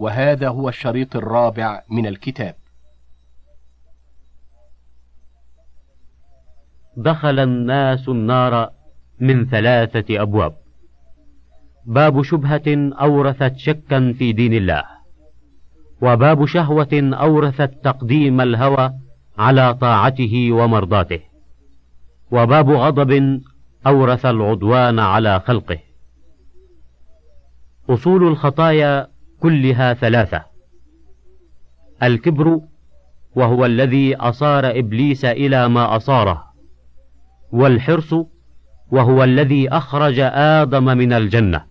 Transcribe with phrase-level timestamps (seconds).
[0.00, 2.54] وهذا هو الشريط الرابع من الكتاب.
[6.96, 8.70] دخل الناس النار
[9.20, 10.56] من ثلاثة أبواب.
[11.86, 14.84] باب شبهة أورثت شكا في دين الله
[16.02, 18.92] وباب شهوة أورثت تقديم الهوى
[19.38, 21.20] على طاعته ومرضاته
[22.30, 23.40] وباب غضب
[23.86, 25.78] أورث العدوان على خلقه.
[27.90, 29.09] أصول الخطايا
[29.40, 30.44] كلها ثلاثة.
[32.02, 32.60] الكبر
[33.34, 36.44] وهو الذي أصار إبليس إلى ما أصاره.
[37.52, 38.14] والحرص
[38.90, 41.64] وهو الذي أخرج آدم من الجنة.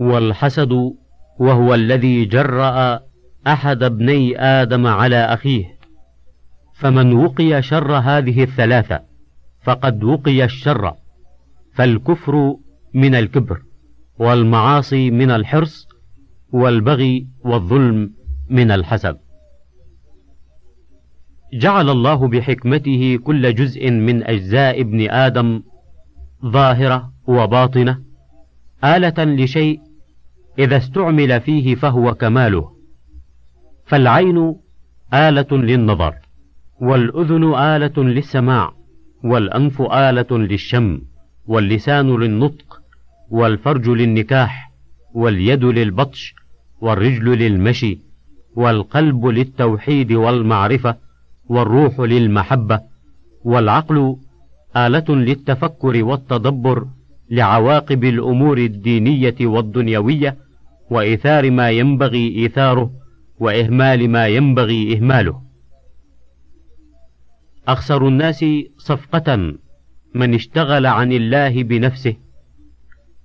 [0.00, 0.72] والحسد
[1.38, 3.00] وهو الذي جرأ
[3.46, 5.64] أحد ابني آدم على أخيه.
[6.74, 9.00] فمن وقي شر هذه الثلاثة
[9.62, 10.94] فقد وقي الشر.
[11.74, 12.56] فالكفر
[12.94, 13.62] من الكبر
[14.18, 15.87] والمعاصي من الحرص
[16.52, 18.10] والبغي والظلم
[18.50, 19.18] من الحسد.
[21.52, 25.62] جعل الله بحكمته كل جزء من أجزاء ابن آدم
[26.44, 28.02] ظاهرة وباطنة
[28.84, 29.80] آلة لشيء
[30.58, 32.72] إذا استعمل فيه فهو كماله.
[33.86, 34.54] فالعين
[35.14, 36.14] آلة للنظر
[36.80, 38.72] والأذن آلة للسماع
[39.24, 41.00] والأنف آلة للشم
[41.46, 42.82] واللسان للنطق
[43.30, 44.72] والفرج للنكاح
[45.14, 46.34] واليد للبطش
[46.80, 47.98] والرجل للمشي
[48.54, 50.96] والقلب للتوحيد والمعرفة
[51.48, 52.80] والروح للمحبة
[53.44, 54.16] والعقل
[54.76, 56.86] آلة للتفكر والتدبر
[57.30, 60.36] لعواقب الأمور الدينية والدنيوية
[60.90, 62.90] وإيثار ما ينبغي إيثاره
[63.40, 65.42] وإهمال ما ينبغي إهماله.
[67.68, 68.44] أخسر الناس
[68.78, 69.54] صفقة
[70.14, 72.14] من اشتغل عن الله بنفسه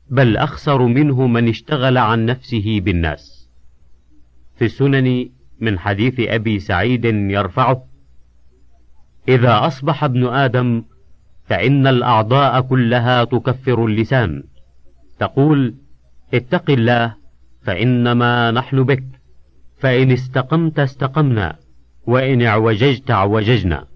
[0.10, 3.43] بل أخسر منه من اشتغل عن نفسه بالناس.
[4.64, 7.86] في السنن من حديث أبي سعيد يرفعه
[9.28, 10.84] إذا أصبح ابن آدم
[11.46, 14.44] فإن الأعضاء كلها تكفر اللسان
[15.20, 15.76] تقول
[16.34, 17.16] اتق الله
[17.62, 19.04] فإنما نحن بك
[19.78, 21.56] فإن استقمت استقمنا
[22.08, 23.88] وإن اعوججت اعوججنا.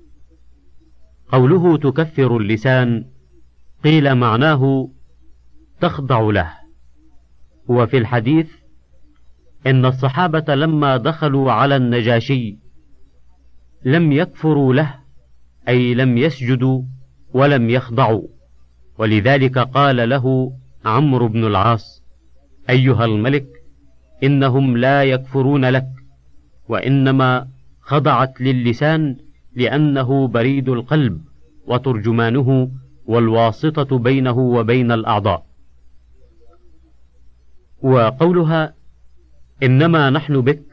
[1.32, 3.06] قوله تكفر اللسان
[3.84, 4.90] قيل معناه
[5.82, 6.54] تخضع له.
[7.68, 8.57] وفي الحديث
[9.68, 12.58] إن الصحابة لما دخلوا على النجاشي
[13.86, 14.96] لم يكفروا له
[15.68, 16.82] أي لم يسجدوا
[17.34, 18.28] ولم يخضعوا
[18.98, 20.54] ولذلك قال له
[20.86, 22.04] عمرو بن العاص
[22.70, 23.48] أيها الملك
[24.24, 25.88] إنهم لا يكفرون لك
[26.70, 27.48] وإنما
[27.82, 29.18] خضعت للسان
[29.56, 31.22] لأنه بريد القلب
[31.68, 32.72] وترجمانه
[33.06, 35.46] والواسطة بينه وبين الأعضاء.
[37.82, 38.74] وقولها
[39.64, 40.64] إنما نحن بك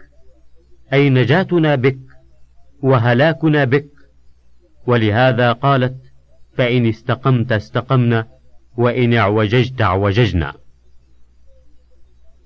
[0.93, 1.99] أي نجاتنا بك
[2.83, 3.87] وهلاكنا بك
[4.87, 5.97] ولهذا قالت
[6.57, 8.27] فإن استقمت استقمنا
[8.77, 10.55] وإن اعوججت اعوججنا.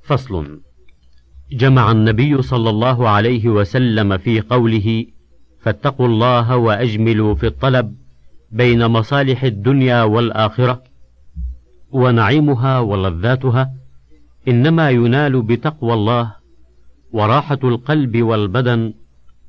[0.03, 0.61] فصل
[1.53, 5.07] جمع النبي صلى الله عليه وسلم في قوله
[5.61, 7.97] فاتقوا الله وأجملوا في الطلب
[8.51, 10.83] بين مصالح الدنيا والآخرة
[11.91, 13.78] ونعيمها ولذاتها
[14.49, 16.35] إنما ينال بتقوى الله
[17.13, 18.95] وراحة القلب والبدن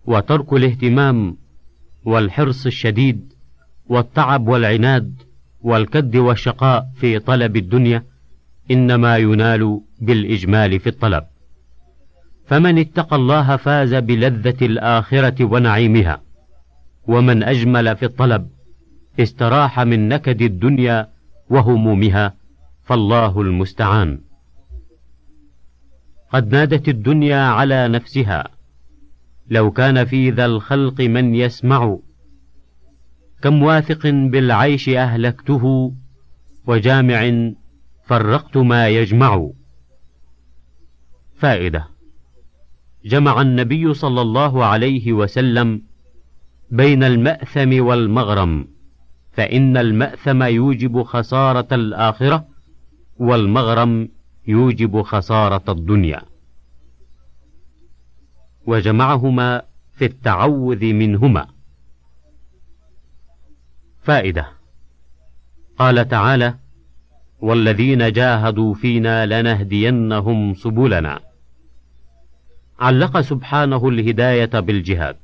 [0.05, 1.37] وترك الاهتمام
[2.05, 3.33] والحرص الشديد
[3.89, 5.21] والتعب والعناد
[5.61, 8.03] والكد والشقاء في طلب الدنيا
[8.71, 11.23] إنما ينال بالإجمال في الطلب.
[12.45, 16.21] فمن اتقى الله فاز بلذة الآخرة ونعيمها
[17.07, 18.49] ومن أجمل في الطلب
[19.19, 21.07] استراح من نكد الدنيا
[21.49, 22.33] وهمومها
[22.83, 24.28] فالله المستعان.
[26.33, 28.43] قد نادت الدنيا على نفسها.
[29.49, 31.97] لو كان في ذا الخلق من يسمع.
[33.41, 35.93] كم واثق بالعيش أهلكته
[36.67, 37.51] وجامع
[38.05, 39.49] فرقت ما يجمع.
[41.35, 41.87] فائدة
[43.05, 45.81] جمع النبي صلى الله عليه وسلم
[46.71, 48.67] بين المأثم والمغرم
[49.31, 52.47] فإن المأثم يوجب خسارة الآخرة
[53.17, 54.09] والمغرم
[54.47, 56.21] يوجب خسارة الدنيا.
[58.65, 59.61] وجمعهما
[59.93, 61.47] في التعوذ منهما.
[64.01, 64.47] فائدة
[65.77, 66.55] قال تعالى
[67.41, 71.19] والذين جاهدوا فينا لنهدينهم سبلنا.
[72.79, 75.17] علق سبحانه الهداية بالجهاد.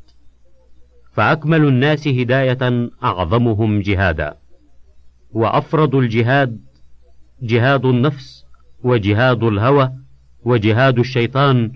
[1.13, 4.37] فأكمل الناس هداية أعظمهم جهادا.
[5.31, 6.61] وأفرض الجهاد
[7.41, 8.44] جهاد النفس
[8.85, 9.91] وجهاد الهوى
[10.43, 11.71] وجهاد الشيطان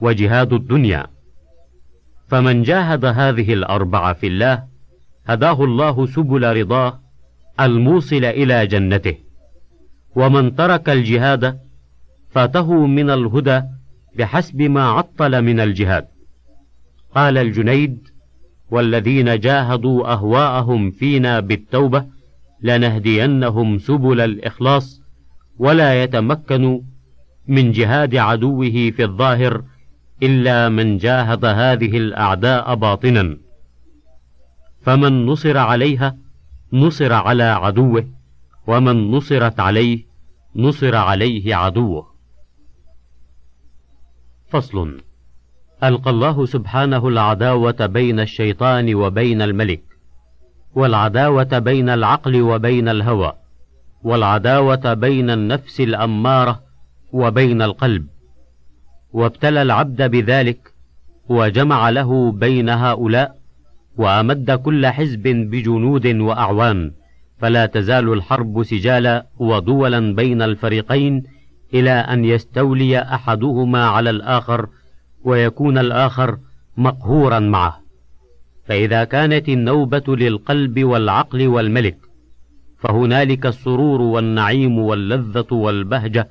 [0.00, 1.06] وجهاد الدنيا.
[2.28, 4.64] فمن جاهد هذه الأربعة في الله
[5.26, 7.00] هداه الله سبل رضاه
[7.60, 9.14] الموصل إلى جنته.
[10.16, 11.58] ومن ترك الجهاد
[12.30, 13.62] فاته من الهدى
[14.18, 16.06] بحسب ما عطل من الجهاد.
[17.14, 18.08] قال الجنيد
[18.70, 22.06] والذين جاهدوا أهواءهم فينا بالتوبة
[22.62, 25.01] لنهدينهم سبل الإخلاص
[25.58, 26.82] ولا يتمكن
[27.48, 29.64] من جهاد عدوه في الظاهر
[30.22, 33.38] إلا من جاهد هذه الأعداء باطنا.
[34.82, 36.16] فمن نصر عليها
[36.72, 38.08] نصر على عدوه
[38.66, 40.04] ومن نصرت عليه
[40.56, 42.12] نصر عليه عدوه.
[44.48, 45.00] فصل
[45.84, 49.82] ألقى الله سبحانه العداوة بين الشيطان وبين الملك
[50.74, 53.41] والعداوة بين العقل وبين الهوى.
[54.04, 56.62] والعداوة بين النفس الأمارة
[57.12, 58.06] وبين القلب
[59.12, 60.72] وابتلى العبد بذلك
[61.28, 63.36] وجمع له بين هؤلاء
[63.96, 66.92] وأمد كل حزب بجنود وأعوان
[67.38, 71.22] فلا تزال الحرب سجالا ودولا بين الفريقين
[71.74, 74.68] إلى أن يستولي أحدهما على الآخر
[75.24, 76.38] ويكون الآخر
[76.76, 77.80] مقهورا معه.
[78.64, 81.96] فإذا كانت النوبة للقلب والعقل والملك
[82.82, 86.28] فهنالك السرور والنعيم واللذة والبهجة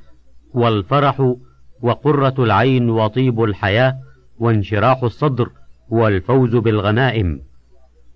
[0.53, 1.35] والفرح
[1.81, 3.97] وقرة العين وطيب الحياة
[4.39, 5.49] وانشراح الصدر
[5.89, 7.41] والفوز بالغنائم.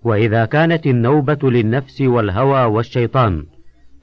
[0.02, 3.46] وإذا كانت النوبة للنفس والهوى والشيطان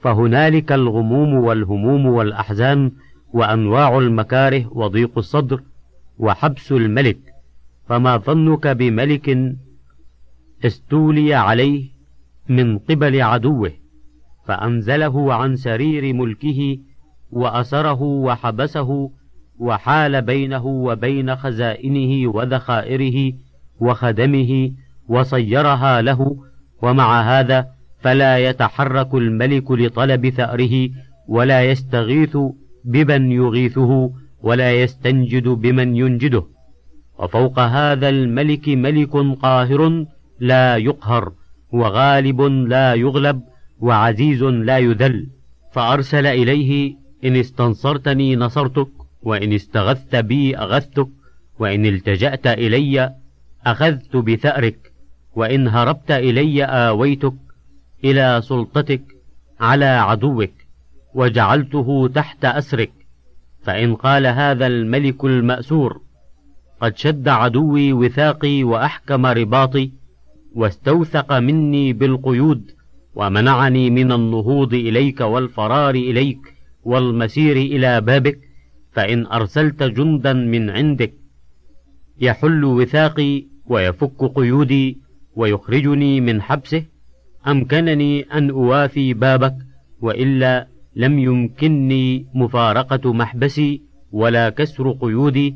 [0.00, 2.92] فهنالك الغموم والهموم والأحزان
[3.32, 5.62] وأنواع المكاره وضيق الصدر
[6.18, 7.18] وحبس الملك.
[7.88, 9.54] فما ظنك بملك
[10.64, 11.88] استولي عليه
[12.48, 13.83] من قبل عدوه.
[14.46, 16.78] فأنزله عن سرير ملكه
[17.30, 19.10] وأسره وحبسه
[19.58, 23.32] وحال بينه وبين خزائنه وذخائره
[23.80, 24.70] وخدمه
[25.08, 26.36] وصيرها له
[26.82, 27.66] ومع هذا
[28.00, 30.88] فلا يتحرك الملك لطلب ثأره
[31.28, 32.36] ولا يستغيث
[32.84, 34.10] بمن يغيثه
[34.42, 36.44] ولا يستنجد بمن ينجده.
[37.18, 40.06] وفوق هذا الملك ملك قاهر
[40.40, 41.32] لا يقهر
[41.72, 43.42] وغالب لا يغلب
[43.80, 45.26] وعزيز لا يذل
[45.72, 48.88] فأرسل إليه إن استنصرتني نصرتك
[49.22, 51.08] وإن استغثت بي أغثتك
[51.58, 53.14] وإن التجأت إلي
[53.66, 54.92] أخذت بثأرك
[55.36, 57.34] وإن هربت إلي آويتك
[58.04, 59.02] إلى سلطتك
[59.60, 60.50] على عدوك
[61.14, 62.92] وجعلته تحت أسرك
[63.62, 66.00] فإن قال هذا الملك المأسور
[66.80, 69.90] قد شد عدوي وثاقي وأحكم رباطي
[70.54, 72.70] واستوثق مني بالقيود
[73.14, 78.38] ومنعني من النهوض إليك والفرار إليك والمسير إلى بابك
[78.92, 81.14] فإن أرسلت جندا من عندك
[82.20, 84.98] يحل وثاقي ويفك قيودي
[85.36, 86.84] ويخرجني من حبسه
[87.46, 89.54] أمكنني أن أوافي بابك
[90.00, 93.82] وإلا لم يمكنني مفارقة محبسي
[94.12, 95.54] ولا كسر قيودي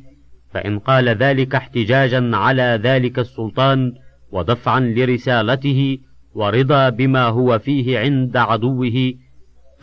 [0.51, 3.93] فإن قال ذلك احتجاجا على ذلك السلطان
[4.33, 5.99] ودفعا لرسالته
[6.38, 9.14] ورضا بما هو فيه عند عدوه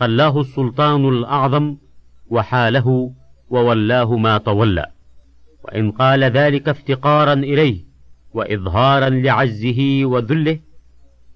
[0.00, 1.76] خلاه السلطان الأعظم
[2.30, 3.12] وحاله
[3.50, 4.86] وولاه ما تولى.
[5.64, 7.84] وإن قال ذلك افتقارا إليه
[8.34, 10.58] وإظهارا لعجزه وذله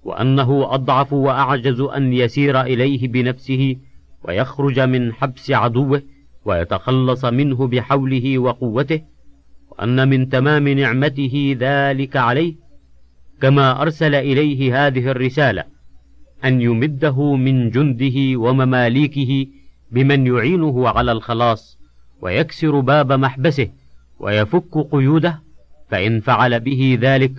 [0.03, 3.75] وأنه أضعف وأعجز أن يسير إليه بنفسه
[4.23, 6.01] ويخرج من حبس عدوه
[6.45, 9.01] ويتخلص منه بحوله وقوته
[9.69, 12.60] وأن من تمام نعمته ذلك عليه
[13.41, 15.63] كما أرسل إليه هذه الرسالة
[16.45, 19.47] أن يمده من جنده ومماليكه
[19.91, 21.77] بمن يعينه على الخلاص
[22.21, 23.67] ويكسر باب محبسه
[24.19, 25.41] ويفك قيوده
[25.89, 27.31] فإن فعل به ذلك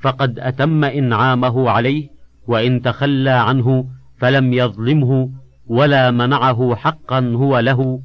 [0.00, 2.08] فقد أتم إنعامه عليه
[2.46, 3.86] وإن تخلى عنه
[4.18, 5.30] فلم يظلمه
[5.66, 8.00] ولا منعه حقا هو له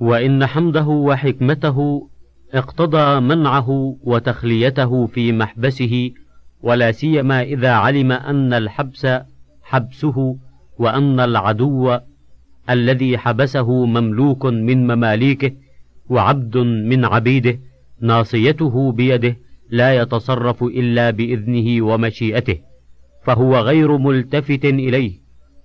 [0.00, 2.08] وإن حمده وحكمته
[2.54, 6.10] اقتضى منعه وتخليته في محبسه
[6.62, 9.06] ولا سيما إذا علم أن الحبس
[9.62, 10.36] حبسه
[10.78, 11.98] وأن العدو
[12.70, 15.52] الذي حبسه مملوك من مماليكه
[16.08, 17.58] وعبد من عبيده
[18.00, 19.36] ناصيته بيده
[19.70, 22.56] لا يتصرف إلا بإذنه ومشيئته
[23.24, 25.12] فهو غير ملتفت إليه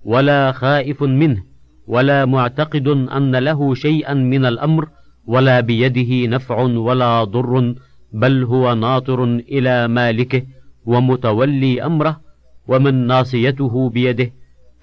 [0.04, 1.42] ولا خائف منه
[1.86, 4.88] ولا معتقد أن له شيئا من الأمر
[5.26, 7.74] ولا بيده نفع ولا ضر
[8.12, 10.42] بل هو ناطر إلى مالكه
[10.86, 12.20] ومتولي أمره
[12.68, 14.32] ومن ناصيته بيده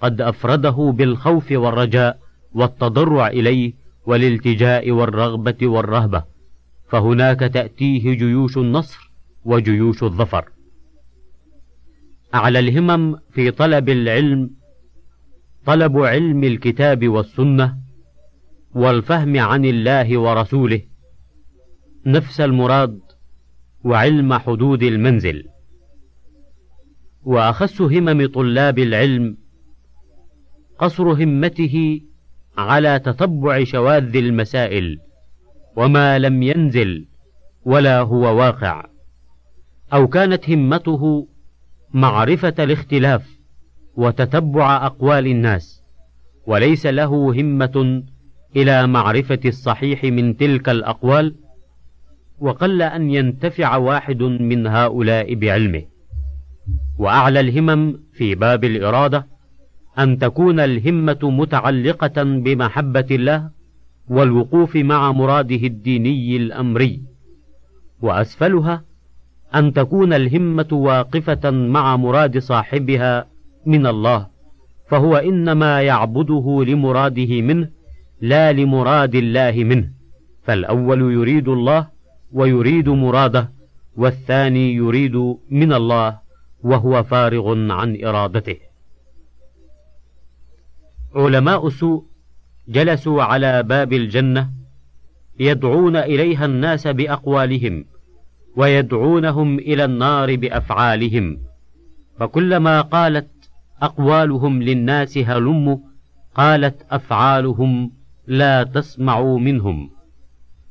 [0.00, 2.18] قد أفرده بالخوف والرجاء
[2.54, 3.72] والتضرع إليه
[4.06, 6.24] والالتجاء والرغبة والرهبة.
[6.88, 9.10] فهناك تأتيه جيوش النصر
[9.44, 10.48] وجيوش الظفر.
[12.34, 14.50] أعلى الهمم في طلب العلم
[15.66, 17.76] طلب علم الكتاب والسنة
[18.74, 20.80] والفهم عن الله ورسوله
[22.06, 23.00] نفس المراد
[23.84, 25.53] وعلم حدود المنزل.
[27.24, 29.36] وأخس همم طلاب العلم
[30.78, 32.00] قصر همته
[32.58, 34.98] على تتبع شواذ المسائل
[35.76, 37.06] وما لم ينزل
[37.64, 38.86] ولا هو واقع
[39.92, 41.28] أو كانت همته
[41.94, 43.38] معرفة الاختلاف
[43.96, 45.82] وتتبع أقوال الناس
[46.46, 48.02] وليس له همة
[48.56, 51.34] إلى معرفة الصحيح من تلك الأقوال
[52.40, 55.93] وقل أن ينتفع واحد من هؤلاء بعلمه
[56.98, 59.26] وأعلى الهمم في باب الإرادة
[59.98, 63.50] أن تكون الهمة متعلقة بمحبة الله
[64.08, 67.02] والوقوف مع مراده الديني الأمري
[68.02, 68.84] وأسفلها
[69.54, 73.26] أن تكون الهمة واقفة مع مراد صاحبها
[73.66, 74.26] من الله
[74.88, 77.68] فهو إنما يعبده لمراده منه
[78.20, 79.90] لا لمراد الله منه
[80.42, 81.88] فالأول يريد الله
[82.32, 83.50] ويريد مراده
[83.96, 85.16] والثاني يريد
[85.50, 86.23] من الله.
[86.64, 88.56] وهو فارغ عن إرادته.
[91.14, 92.04] علماء سوء
[92.68, 94.50] جلسوا على باب الجنة
[95.40, 97.84] يدعون إليها الناس بأقوالهم
[98.56, 101.38] ويدعونهم إلى النار بأفعالهم.
[102.18, 103.30] فكلما قالت
[103.82, 105.76] أقوالهم للناس هلموا
[106.34, 107.90] قالت أفعالهم
[108.26, 109.90] لا تسمعوا منهم.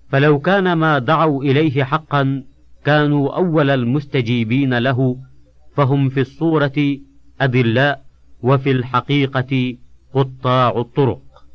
[0.10, 2.44] فلو كان ما دعوا إليه حقا
[2.86, 5.18] كانوا أول المستجيبين له
[5.76, 6.98] فهم في الصورة
[7.42, 8.06] أدلاء
[8.44, 9.78] وفي الحقيقة
[10.14, 11.46] قطاع الطرق.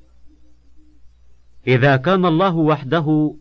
[1.66, 3.34] إذا كان الله وحده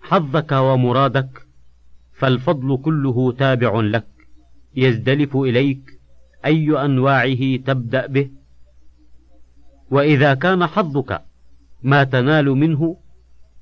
[0.00, 1.46] حظك ومرادك
[2.12, 4.06] فالفضل كله تابع لك
[4.76, 5.98] يزدلف إليك
[6.44, 8.30] أي أنواعه تبدأ به.
[9.90, 11.22] وإذا كان حظك
[11.82, 12.96] ما تنال منه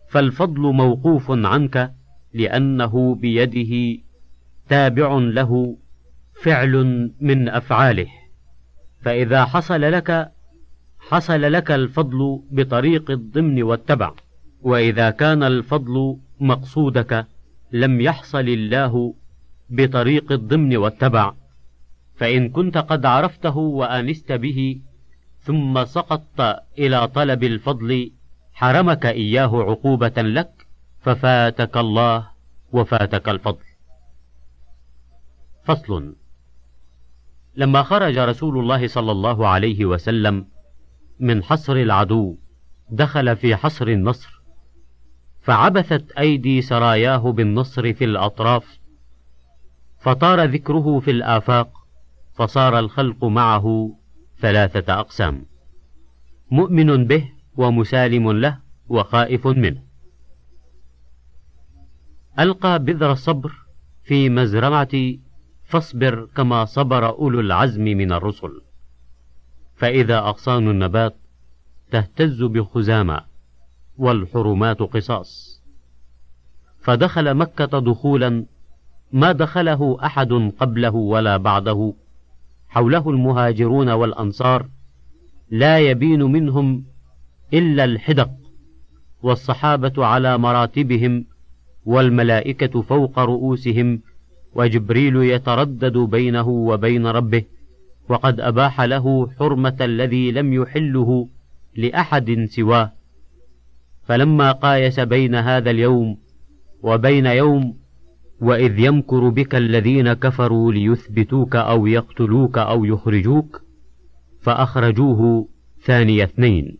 [0.08, 1.94] فالفضل موقوف عنك
[2.34, 4.02] لأنه بيده
[4.68, 5.76] تابع له
[6.42, 8.06] فعل من أفعاله.
[9.02, 10.32] فإذا حصل لك
[11.10, 14.12] حصل لك الفضل بطريق الضمن والتبع.
[14.62, 17.26] وإذا كان الفضل مقصودك
[17.72, 19.14] لم يحصل الله
[19.70, 21.34] بطريق الضمن والتبع.
[22.16, 24.80] فإن كنت قد عرفته وآنست به
[25.40, 28.10] ثم سقطت إلى طلب الفضل
[28.52, 30.66] حرمك إياه عقوبة لك
[31.00, 32.28] ففاتك الله
[32.72, 33.64] وفاتك الفضل.
[35.64, 36.21] فصل.
[37.56, 40.46] لما خرج رسول الله صلى الله عليه وسلم
[41.20, 42.36] من حصر العدو
[42.90, 44.42] دخل في حصر النصر
[45.40, 48.78] فعبثت أيدي سراياه بالنصر في الأطراف
[49.98, 51.68] فطار ذكره في الآفاق
[52.34, 53.96] فصار الخلق معه
[54.38, 55.46] ثلاثة أقسام
[56.50, 59.82] مؤمن به ومسالم له وخائف منه.
[62.38, 63.52] ألقى بذر الصبر
[64.04, 64.88] في مزرعة
[65.72, 68.60] فاصبر كما صبر أولو العزم من الرسل.
[69.76, 71.16] فإذا أغصان النبات
[71.90, 73.20] تهتز بخزامى
[73.98, 75.62] والحرمات قصاص.
[76.80, 78.44] فدخل مكة دخولا
[79.12, 81.94] ما دخله أحد قبله ولا بعده.
[82.68, 84.68] حوله المهاجرون والأنصار
[85.50, 86.84] لا يبين منهم
[87.54, 88.30] إلا الحدق
[89.22, 91.24] والصحابة على مراتبهم
[91.84, 94.02] والملائكة فوق رؤوسهم
[94.54, 97.44] وجبريل يتردد بينه وبين ربه
[98.08, 101.28] وقد أباح له حرمة الذي لم يحله
[101.76, 102.92] لأحد سواه.
[104.02, 106.16] فلما قايس بين هذا اليوم
[106.82, 107.76] وبين يوم
[108.40, 113.62] وإذ يمكر بك الذين كفروا ليثبتوك أو يقتلوك أو يخرجوك
[114.40, 115.48] فأخرجوه
[115.82, 116.78] ثاني اثنين.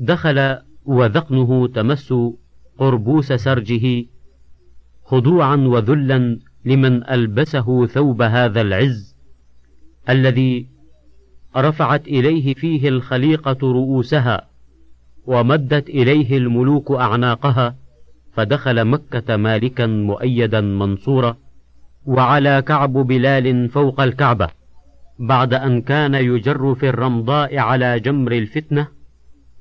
[0.00, 2.14] دخل وذقنه تمس
[2.78, 4.06] قربوس سرجه
[5.10, 9.16] خضوعا وذلا لمن ألبسه ثوب هذا العز
[10.08, 10.66] الذي
[11.56, 14.46] رفعت إليه فيه الخليقة رؤوسها
[15.26, 17.74] ومدت إليه الملوك أعناقها
[18.32, 21.36] فدخل مكة مالكا مؤيدا منصورا
[22.06, 24.48] وعلى كعب بلال فوق الكعبة
[25.18, 28.88] بعد أن كان يجر في الرمضاء على جمر الفتنة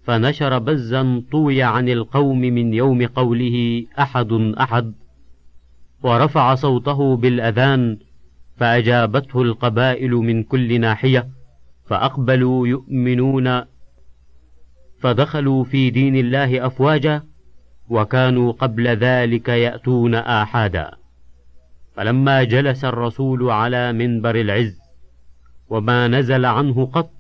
[0.03, 4.93] فنشر بزا طوي عن القوم من يوم قوله أحد أحد.
[6.03, 7.97] ورفع صوته بالأذان
[8.57, 11.29] فأجابته القبائل من كل ناحية
[11.85, 13.61] فأقبلوا يؤمنون
[14.99, 17.23] فدخلوا في دين الله أفواجا
[17.89, 20.91] وكانوا قبل ذلك يأتون آحادا.
[21.95, 24.79] فلما جلس الرسول على منبر العز
[25.69, 27.11] وما نزل عنه قط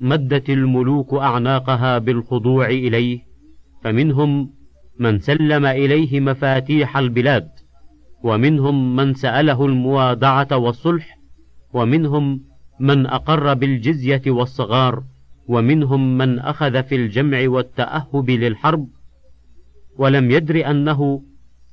[0.00, 3.18] مدت الملوك أعناقها بالخضوع إليه
[3.82, 4.50] فمنهم
[4.98, 7.48] من سلم إليه مفاتيح البلاد.
[8.22, 11.18] ومنهم من سأله الموادعة والصلح
[11.72, 12.40] ومنهم
[12.80, 15.04] من أقر بالجزية والصغار
[15.48, 18.88] ومنهم من أخذ في الجمع والتأهب للحرب
[19.98, 21.22] ولم يدر أنه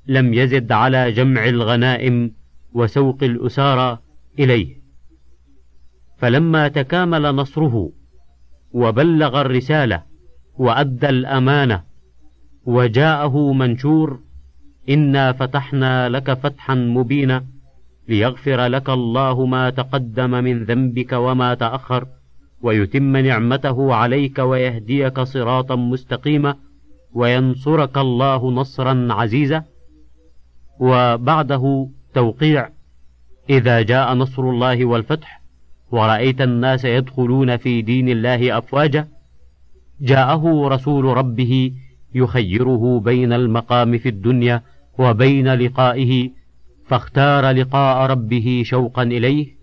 [0.08, 2.32] لم يزد على جمع الغنائم
[2.74, 4.00] وسوق الأسارى
[4.40, 4.76] إليه.
[6.18, 7.92] فلما تكامل نصره
[8.72, 10.04] وبلغ الرسالة
[10.58, 11.84] وأدى الأمانة
[12.66, 14.20] وجاءه منشور
[14.90, 17.44] إنا فتحنا لك فتحا مبينا
[18.08, 22.08] ليغفر لك الله ما تقدم من ذنبك وما تأخر
[22.62, 26.56] ويتم نعمته عليك ويهديك صراطا مستقيما
[27.14, 29.64] وينصرك الله نصرا عزيزا
[30.80, 32.70] وبعده توقيع
[33.50, 35.42] إذا جاء نصر الله والفتح
[35.92, 39.08] ورأيت الناس يدخلون في دين الله أفواجا
[40.02, 41.72] جاءه رسول ربه
[42.16, 44.62] يخيره بين المقام في الدنيا
[44.98, 46.30] وبين لقائه
[46.88, 49.56] فاختار لقاء ربه شوقا إليه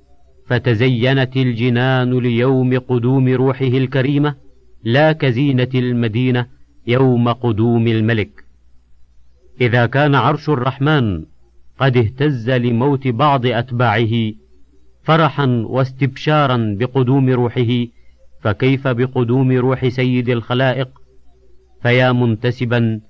[0.46, 4.34] فتزينت الجنان ليوم قدوم روحه الكريمة
[4.84, 6.46] لا كزينة المدينة
[6.86, 8.44] يوم قدوم الملك.
[9.60, 11.24] إذا كان عرش الرحمن
[11.78, 14.32] قد اهتز لموت بعض أتباعه
[15.02, 17.86] فرحا واستبشارا بقدوم روحه
[18.40, 20.88] فكيف بقدوم روح سيد الخلائق؟
[21.82, 23.00] فيا منتسبا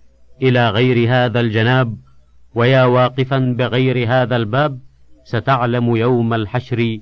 [0.43, 1.97] إلى غير هذا الجناب
[2.55, 4.79] ويا واقفا بغير هذا الباب
[5.25, 6.99] ستعلم يوم الحشر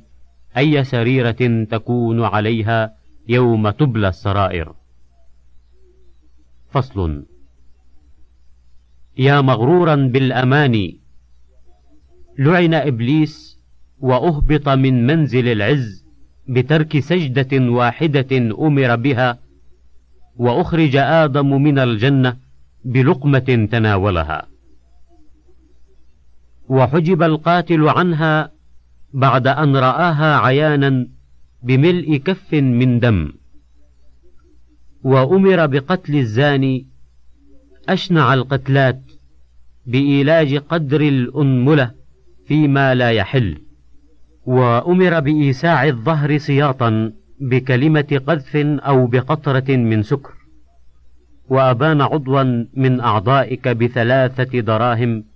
[0.57, 2.95] أي سريرة تكون عليها
[3.29, 4.75] يوم تبلى السرائر.
[6.71, 7.25] فصل.
[9.19, 10.99] يا مغرورا بالأماني
[12.39, 13.59] لعن إبليس
[14.01, 16.05] وأهبط من منزل العز
[16.49, 19.39] بترك سجدة واحدة أمر بها
[20.37, 22.37] وأخرج آدم من الجنة
[22.85, 24.50] بلقمة تناولها.
[26.71, 28.53] وحجب القاتل عنها
[29.13, 31.07] بعد أن رآها عيانا
[31.63, 33.33] بملء كف من دم.
[35.05, 36.87] وأمر بقتل الزاني
[37.89, 39.01] أشنع القتلات
[39.87, 41.91] بإيلاج قدر الأنملة
[42.47, 43.59] فيما لا يحل.
[44.47, 50.35] وأمر بإيساع الظهر سياطا بكلمة قذف أو بقطرة من سكر.
[51.49, 55.30] وأبان عضوا من أعضائك بثلاثة دراهم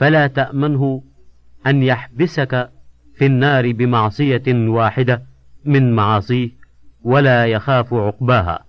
[0.00, 1.02] فلا تأمنه
[1.66, 2.70] أن يحبسك
[3.14, 5.22] في النار بمعصية واحدة
[5.64, 6.48] من معاصيه
[7.02, 8.64] ولا يخاف عقباها.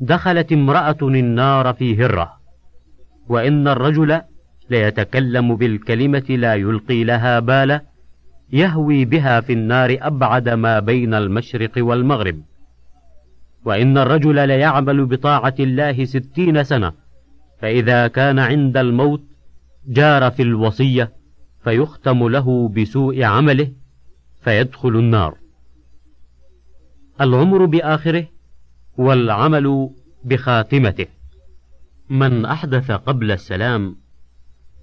[0.00, 2.32] دخلت امرأة النار في هرة
[3.28, 4.20] وإن الرجل
[4.70, 7.82] ليتكلم بالكلمة لا يلقي لها بالا
[8.52, 12.42] يهوي بها في النار أبعد ما بين المشرق والمغرب.
[13.64, 16.92] وإن الرجل ليعمل بطاعة الله ستين سنة
[17.60, 19.28] فإذا كان عند الموت
[19.88, 21.12] جار في الوصية
[21.64, 23.72] فيختم له بسوء عمله
[24.40, 25.38] فيدخل النار.
[27.20, 28.28] العمر بآخره
[28.98, 29.90] والعمل
[30.24, 31.06] بخاتمته.
[32.10, 33.96] من أحدث قبل السلام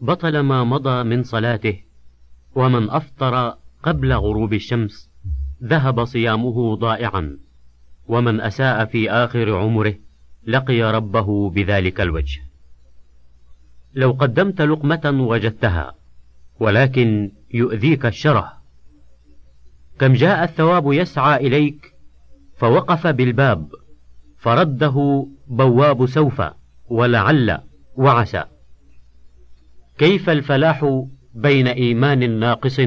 [0.01, 1.79] بطل ما مضى من صلاته
[2.55, 5.09] ومن أفطر قبل غروب الشمس
[5.63, 7.37] ذهب صيامه ضائعا
[8.07, 9.95] ومن أساء في آخر عمره
[10.47, 12.41] لقي ربه بذلك الوجه.
[13.95, 15.95] لو قدمت لقمة وجدتها
[16.59, 18.53] ولكن يؤذيك الشره
[19.99, 21.93] كم جاء الثواب يسعى إليك
[22.57, 23.67] فوقف بالباب
[24.37, 26.41] فرده بواب سوف
[26.89, 27.59] ولعل
[27.95, 28.43] وعسى.
[29.97, 31.05] كيف الفلاح
[31.35, 32.81] بين إيمان ناقص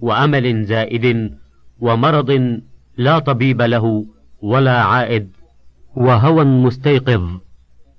[0.00, 1.36] وأمل زائد
[1.80, 2.60] ومرض
[2.96, 4.06] لا طبيب له
[4.42, 5.30] ولا عائد
[5.96, 7.40] وهوى مستيقظ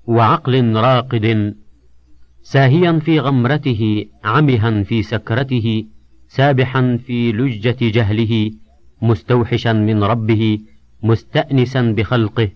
[0.06, 1.56] وعقل راقد
[2.42, 5.84] ساهيا في غمرته عمها في سكرته
[6.28, 8.50] سابحا في لجة جهله
[9.02, 10.58] مستوحشا من ربه
[11.02, 12.48] مستأنسا بخلقه.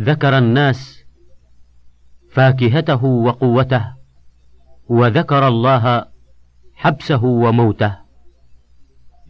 [0.00, 1.04] ذكر الناس
[2.30, 3.84] فاكهته وقوته
[4.88, 6.04] وذكر الله
[6.74, 7.96] حبسه وموته.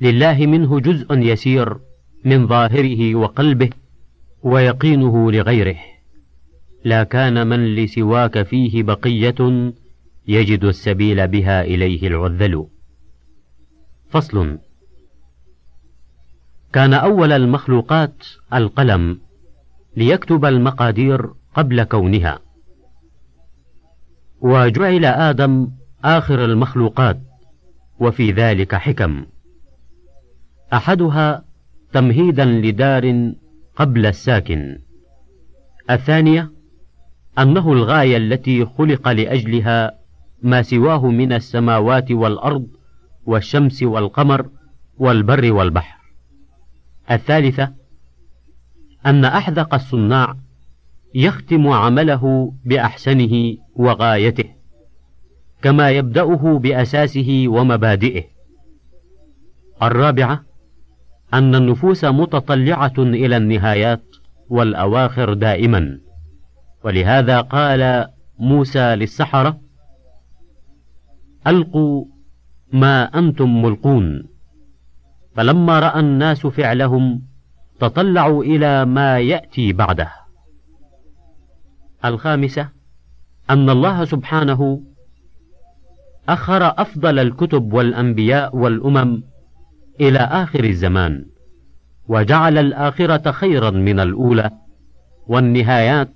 [0.01, 1.79] لله منه جزء يسير
[2.25, 3.71] من ظاهره وقلبه
[4.43, 5.94] ويقينه لغيره.
[6.85, 9.73] لا كان من لسواك فيه بقية
[10.29, 12.67] يجد السبيل بها إليه العذل.
[14.09, 14.59] فصل.
[16.73, 18.15] كان أول المخلوقات
[18.55, 19.21] القلم
[19.97, 22.39] ليكتب المقادير قبل كونها.
[24.41, 25.71] وجعل آدم
[26.05, 27.21] آخر المخلوقات
[28.01, 29.27] وفي ذلك حكم.
[30.73, 31.45] أحدها
[31.93, 33.33] تمهيدا لدار
[33.77, 34.79] قبل الساكن.
[35.91, 36.54] الثانية
[37.39, 39.99] أنه الغاية التي خلق لأجلها
[40.43, 42.67] ما سواه من السماوات والأرض
[43.27, 44.49] والشمس والقمر
[44.99, 45.99] والبر والبحر.
[47.11, 47.73] الثالثة
[49.07, 50.37] أن أحذق الصناع
[51.15, 54.45] يختم عمله بأحسنه وغايته
[55.63, 58.25] كما يبدأه بأساسه ومبادئه.
[59.83, 60.45] الرابعة
[61.35, 64.03] أن النفوس متطلعة إلى النهايات
[64.49, 66.04] والأواخر دائما.
[66.85, 68.07] ولهذا قال
[68.39, 69.61] موسى للسحرة
[71.47, 72.05] ألقوا
[72.73, 74.29] ما أنتم ملقون.
[75.37, 77.23] فلما رأى الناس فعلهم
[77.81, 80.13] تطلعوا إلى ما يأتي بعده.
[82.05, 82.69] الخامسة
[83.51, 84.83] أن الله سبحانه
[86.29, 89.23] أخر أفضل الكتب والأنبياء والأمم
[90.01, 91.27] إلى آخر الزمان
[92.09, 94.51] وجعل الآخرة خيرا من الأولى
[95.27, 96.15] والنهايات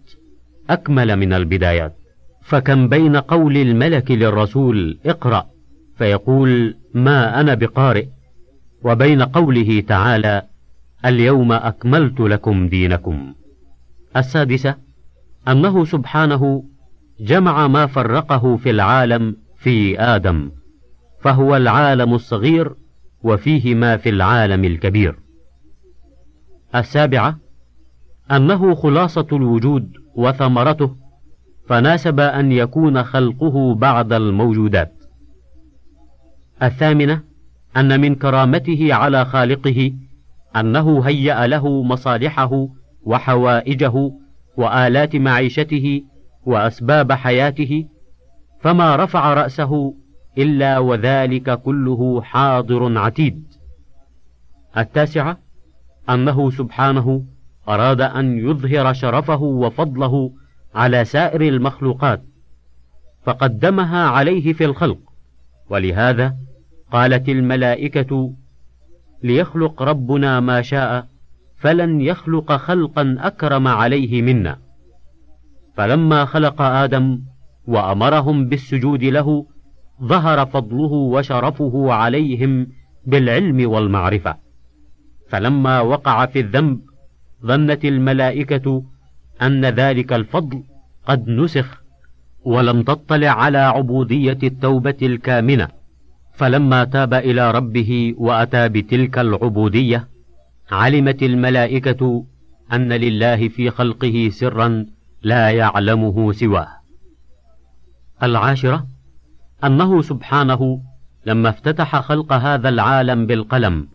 [0.70, 1.94] أكمل من البدايات.
[2.42, 5.46] فكم بين قول الملك للرسول اقرأ
[5.98, 8.06] فيقول ما أنا بقارئ.
[8.84, 10.42] وبين قوله تعالى
[11.04, 13.34] اليوم أكملت لكم دينكم.
[14.16, 14.74] السادسة
[15.48, 16.64] أنه سبحانه
[17.20, 20.50] جمع ما فرقه في العالم في آدم
[21.20, 22.74] فهو العالم الصغير
[23.22, 25.14] وفيه ما في العالم الكبير.
[26.74, 27.38] السابعة
[28.30, 30.96] أنه خلاصة الوجود وثمرته
[31.68, 34.92] فناسب أن يكون خلقه بعد الموجودات
[36.62, 37.20] الثامنة
[37.76, 39.92] أن من كرامته على خالقه
[40.56, 42.68] أنه هيأ له مصالحه
[43.02, 44.12] وحوائجه
[44.56, 46.02] وآلات معيشته
[46.46, 47.86] وأسباب حياته
[48.60, 49.94] فما رفع رأسه
[50.38, 53.46] إلا وذلك كله حاضر عتيد.
[54.76, 55.38] التاسعة
[56.10, 57.24] أنه سبحانه
[57.68, 60.32] أراد أن يظهر شرفه وفضله
[60.74, 62.22] على سائر المخلوقات،
[63.24, 64.98] فقدمها عليه في الخلق،
[65.70, 66.36] ولهذا
[66.92, 68.32] قالت الملائكة:
[69.22, 71.06] ليخلق ربنا ما شاء،
[71.56, 74.58] فلن يخلق خلقا أكرم عليه منا.
[75.76, 77.20] فلما خلق آدم
[77.66, 79.46] وأمرهم بالسجود له
[80.02, 82.66] ظهر فضله وشرفه عليهم
[83.06, 84.36] بالعلم والمعرفة
[85.28, 86.80] فلما وقع في الذنب
[87.46, 88.82] ظنت الملائكة
[89.42, 90.62] أن ذلك الفضل
[91.06, 91.82] قد نسخ
[92.44, 95.68] ولم تطلع على عبودية التوبة الكامنة.
[96.34, 100.08] فلما تاب إلى ربه وأتى بتلك العبودية
[100.70, 102.24] علمت الملائكة
[102.72, 104.86] أن لله في خلقه سرا
[105.22, 106.68] لا يعلمه سواه.
[108.22, 108.86] العاشرة
[109.64, 110.82] أنه سبحانه
[111.26, 113.88] لما افتتح خلق هذا العالم بالقلم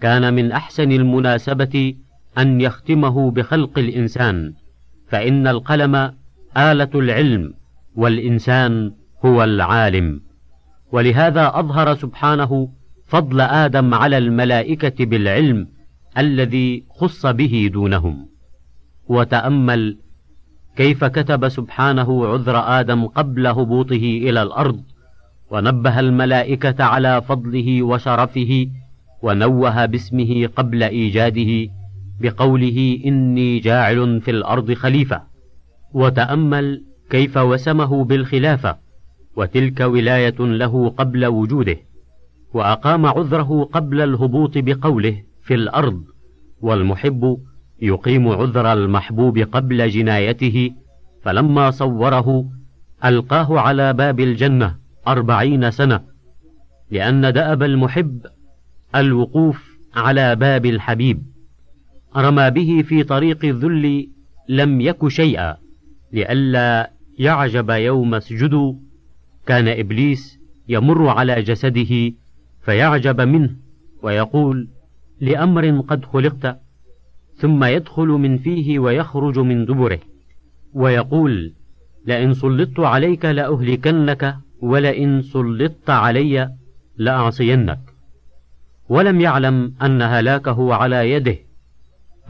[0.00, 1.94] كان من أحسن المناسبة
[2.38, 4.54] أن يختمه بخلق الإنسان
[5.08, 6.12] فإن القلم
[6.56, 7.54] آلة العلم
[7.96, 8.92] والإنسان
[9.24, 10.20] هو العالم.
[10.92, 12.68] ولهذا أظهر سبحانه
[13.06, 15.68] فضل آدم على الملائكة بالعلم
[16.18, 18.26] الذي خص به دونهم.
[19.08, 19.98] وتأمل
[20.76, 24.82] كيف كتب سبحانه عذر آدم قبل هبوطه إلى الأرض
[25.50, 28.66] ونبه الملائكة على فضله وشرفه
[29.22, 31.72] ونوه باسمه قبل إيجاده
[32.20, 35.22] بقوله إني جاعل في الأرض خليفة
[35.92, 38.76] وتأمل كيف وسمه بالخلافة
[39.36, 41.76] وتلك ولاية له قبل وجوده
[42.54, 46.04] وأقام عذره قبل الهبوط بقوله في الأرض
[46.60, 47.38] والمحب
[47.82, 50.70] يقيم عذر المحبوب قبل جنايته
[51.22, 52.50] فلما صوره
[53.04, 54.76] ألقاه على باب الجنة
[55.08, 56.00] أربعين سنة
[56.90, 58.26] لأن دأب المحب
[58.94, 61.22] الوقوف على باب الحبيب.
[62.16, 64.08] رمى به في طريق الذل
[64.48, 65.56] لم يك شيئا
[66.12, 68.74] لئلا يعجب يوم اسجدوا
[69.46, 72.12] كان إبليس يمر على جسده
[72.64, 73.50] فيعجب منه
[74.02, 74.68] ويقول
[75.20, 76.60] لأمر قد خلقت
[77.36, 79.98] ثم يدخل من فيه ويخرج من دبره.
[80.74, 81.52] ويقول
[82.06, 86.50] لئن سلطت عليك لأهلكنك ولئن سلطت علي
[86.96, 87.80] لأعصينك.
[88.88, 91.38] ولم يعلم أن هلاكه على يده.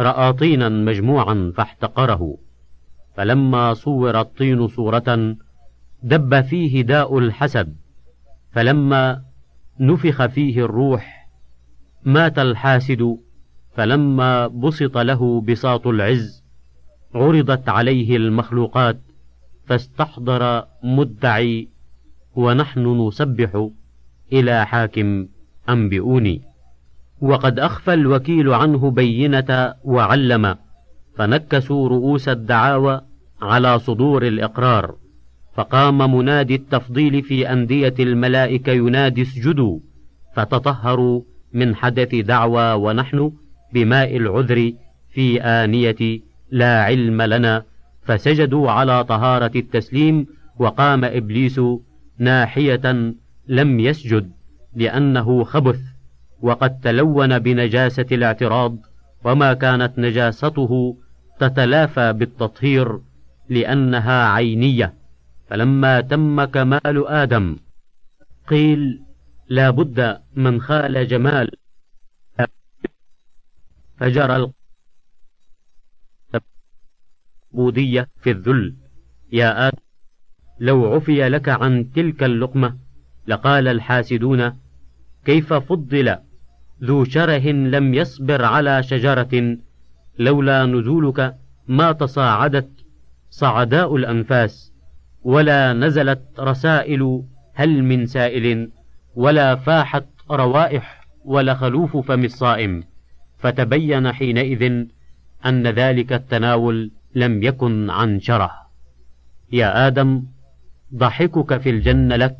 [0.01, 2.39] رأى طينا مجموعا فاحتقره.
[3.17, 5.37] فلما صور الطين صورة
[6.03, 7.77] دب فيه داء الحسد.
[8.53, 9.23] فلما
[9.81, 11.29] نفخ فيه الروح
[12.05, 13.19] مات الحاسد.
[13.75, 16.45] فلما بسط له بساط العز
[17.15, 19.01] عرضت عليه المخلوقات
[19.67, 21.69] فاستحضر مدعي
[22.35, 23.69] ونحن نسبح
[24.33, 25.27] إلى حاكم
[25.69, 26.50] أنبئوني.
[27.21, 30.57] وقد أخفى الوكيل عنه بينة وعلم
[31.17, 33.01] فنكسوا رؤوس الدعاوى
[33.43, 34.95] على صدور الإقرار
[35.55, 39.79] فقام منادي التفضيل في أندية الملائكة ينادي اسجدوا
[40.37, 43.33] فتطهروا من حدث دعوى ونحن
[43.75, 44.73] بماء العذر
[45.11, 47.65] في آنية لا علم لنا
[48.03, 50.27] فسجدوا على طهارة التسليم
[50.59, 51.61] وقام إبليس
[52.19, 53.15] ناحية
[53.49, 54.31] لم يسجد
[54.77, 55.81] لأنه خبث.
[56.43, 58.77] وقد تلون بنجاسة الاعتراض
[59.25, 60.97] وما كانت نجاسته
[61.41, 63.01] تتلافى بالتطهير
[63.49, 64.95] لأنها عينية.
[65.49, 67.57] فلما تم كمال آدم
[68.49, 69.03] قيل
[69.49, 71.51] لا بد من خال جمال.
[73.97, 74.53] فجرى
[77.53, 78.77] العبودية في الذل.
[79.33, 79.79] يا آدم
[80.61, 82.77] لو عفي لك عن تلك اللقمة
[83.27, 84.61] لقال الحاسدون
[85.25, 86.19] كيف فضل
[86.85, 89.57] ذو شره لم يصبر على شجرة
[90.19, 91.37] لولا نزولك
[91.69, 92.71] ما تصاعدت
[93.31, 94.73] صعداء الأنفاس
[95.23, 97.23] ولا نزلت رسائل
[97.55, 98.71] هل من سائل
[99.15, 102.85] ولا فاحت روائح ولا خلوف فم الصائم.
[103.39, 104.87] فتبين حينئذ
[105.47, 108.51] أن ذلك التناول لم يكن عن شره.
[109.53, 110.23] يا آدم
[110.95, 112.37] ضحكك في الجنة لك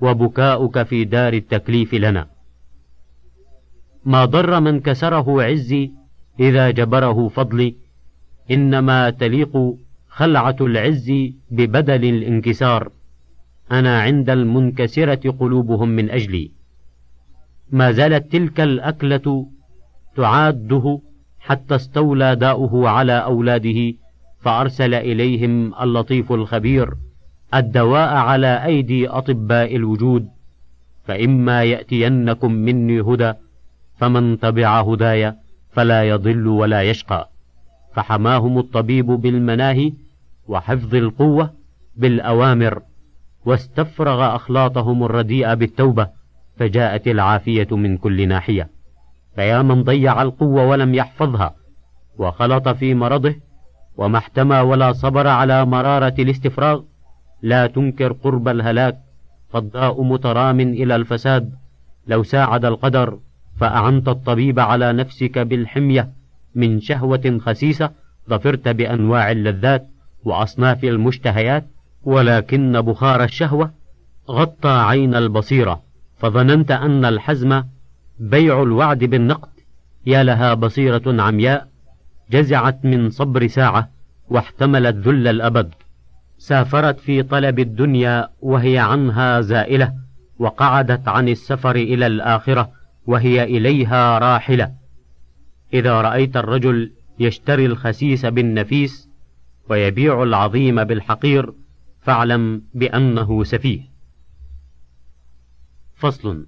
[0.00, 2.37] وبكاؤك في دار التكليف لنا.
[4.08, 5.90] ما ضر من كسره عزي
[6.40, 7.74] إذا جبره فضلي.
[8.50, 9.74] إنما تليق
[10.08, 11.12] خلعة العز
[11.50, 12.90] ببدل الانكسار.
[13.72, 16.50] أنا عند المنكسرة قلوبهم من أجلي.
[17.70, 19.46] ما زالت تلك الأكلة
[20.16, 21.00] تعاده
[21.38, 23.94] حتى استولى داؤه على أولاده
[24.40, 26.94] فأرسل إليهم اللطيف الخبير
[27.54, 30.28] الدواء على أيدي أطباء الوجود.
[31.04, 33.32] فإما يأتينكم مني هدى
[33.98, 35.34] فمن تبع هداي
[35.70, 37.28] فلا يضل ولا يشقى.
[37.94, 39.92] فحماهم الطبيب بالمناهي
[40.48, 41.54] وحفظ القوة
[41.96, 42.82] بالأوامر
[43.44, 46.08] واستفرغ أخلاطهم الرديئة بالتوبة
[46.56, 48.70] فجاءت العافية من كل ناحية.
[49.34, 51.54] فيا من ضيع القوة ولم يحفظها
[52.18, 53.34] وخلط في مرضه
[53.96, 56.82] وما احتمى ولا صبر على مرارة الاستفراغ
[57.42, 58.98] لا تنكر قرب الهلاك
[59.48, 61.54] فالضاء مترام إلى الفساد
[62.06, 63.18] لو ساعد القدر
[63.60, 66.08] فأعنت الطبيب على نفسك بالحمية
[66.54, 67.90] من شهوة خسيسة
[68.30, 69.88] ظفرت بأنواع اللذات
[70.24, 71.66] وأصناف المشتهيات
[72.02, 73.70] ولكن بخار الشهوة
[74.30, 75.82] غطى عين البصيرة
[76.18, 77.62] فظننت أن الحزم
[78.20, 79.48] بيع الوعد بالنقد.
[80.06, 81.68] يا لها بصيرة عمياء
[82.30, 83.90] جزعت من صبر ساعة
[84.28, 85.74] واحتملت ذل الأبد.
[86.38, 89.92] سافرت في طلب الدنيا وهي عنها زائلة
[90.38, 92.70] وقعدت عن السفر إلى الآخرة
[93.08, 94.74] وهي إليها راحلة.
[95.72, 99.08] إذا رأيت الرجل يشتري الخسيس بالنفيس
[99.70, 101.52] ويبيع العظيم بالحقير
[102.00, 103.80] فاعلم بأنه سفيه.
[105.96, 106.46] فصل.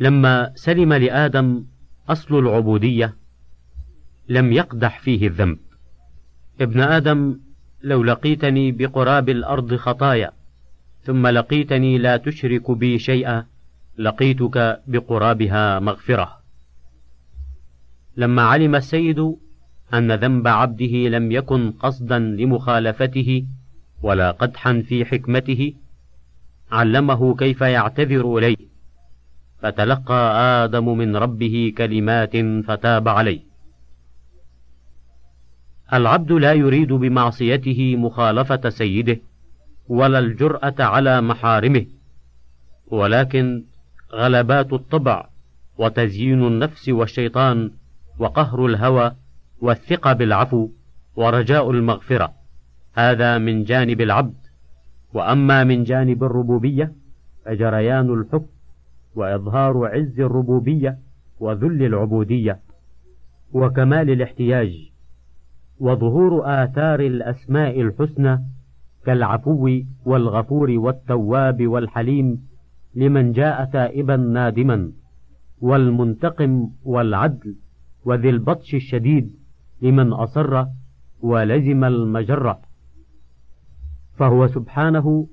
[0.00, 1.64] لما سلم لآدم
[2.08, 3.16] أصل العبودية
[4.28, 5.58] لم يقدح فيه الذنب.
[6.60, 7.40] ابن آدم
[7.82, 10.32] لو لقيتني بقراب الأرض خطايا
[11.02, 13.46] ثم لقيتني لا تشرك بي شيئا
[13.98, 16.38] لقيتك بقرابها مغفرة.
[18.16, 19.34] لما علم السيد
[19.94, 23.46] أن ذنب عبده لم يكن قصدا لمخالفته
[24.02, 25.74] ولا قدحا في حكمته
[26.72, 28.56] علمه كيف يعتذر إليه.
[29.58, 30.32] فتلقى
[30.64, 33.40] آدم من ربه كلمات فتاب عليه.
[35.92, 39.20] العبد لا يريد بمعصيته مخالفة سيده
[39.88, 41.86] ولا الجرأة على محارمه.
[42.86, 43.64] ولكن
[44.12, 45.28] غلبات الطبع
[45.78, 47.70] وتزيين النفس والشيطان
[48.18, 49.12] وقهر الهوى
[49.60, 50.68] والثقة بالعفو
[51.16, 52.32] ورجاء المغفرة.
[52.94, 54.42] هذا من جانب العبد.
[55.14, 56.92] وأما من جانب الربوبية
[57.44, 58.46] فجريان الحكم
[59.14, 60.98] وإظهار عز الربوبية
[61.40, 62.58] وذل العبودية
[63.52, 64.90] وكمال الاحتياج
[65.80, 68.44] وظهور آثار الأسماء الحسنى
[69.04, 72.48] كالعفو والغفور والتواب والحليم
[72.94, 74.92] لمن جاء تائبا نادما
[75.60, 77.56] والمنتقم والعدل
[78.04, 79.34] وذي البطش الشديد
[79.82, 80.64] لمن أصر
[81.20, 82.60] ولزم المجرة.
[84.14, 85.28] فهو سبحانه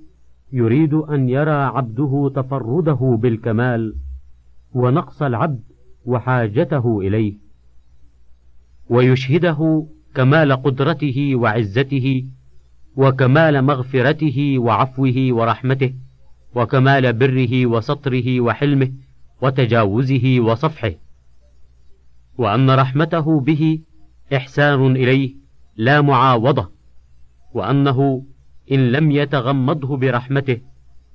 [0.51, 3.95] يريد أن يرى عبده تفرده بالكمال
[4.73, 5.63] ونقص العبد
[6.05, 7.37] وحاجته إليه
[8.89, 12.25] ويشهده كمال قدرته وعزته
[12.95, 15.93] وكمال مغفرته وعفوه ورحمته
[16.55, 18.91] وكمال بره وسطره وحلمه
[19.41, 20.91] وتجاوزه وصفحه.
[22.37, 23.79] وأن رحمته به
[24.35, 25.35] إحسان إليه
[25.77, 26.69] لا معاوضة
[27.53, 28.23] وأنه
[28.71, 30.61] إن لم يتغمضه برحمته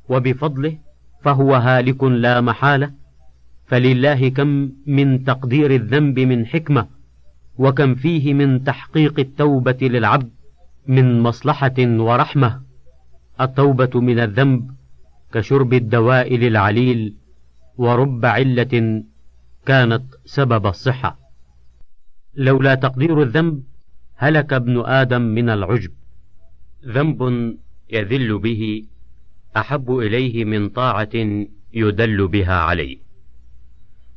[0.09, 0.79] وبفضله
[1.23, 2.91] فهو هالك لا محالة.
[3.67, 6.87] فلله كم من تقدير الذنب من حكمة
[7.59, 10.31] وكم فيه من تحقيق التوبة للعبد.
[10.87, 12.62] من مصلحة ورحمة
[13.40, 14.70] التوبة من الذنب
[15.33, 17.14] كشرب الدواء للعليل
[17.77, 19.05] ورب علة
[19.66, 21.18] كانت سبب الصحة.
[22.35, 23.62] لولا تقدير الذنب
[24.16, 25.90] هلك ابن آدم من العجب.
[26.87, 27.57] ذنب
[27.90, 28.85] يذل به
[29.57, 32.99] أحب إليه من طاعة يدل بها عليه.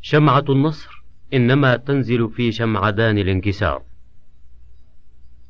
[0.01, 1.03] شمعة النصر
[1.33, 3.86] إنما تنزل في شمعدان الانكسار.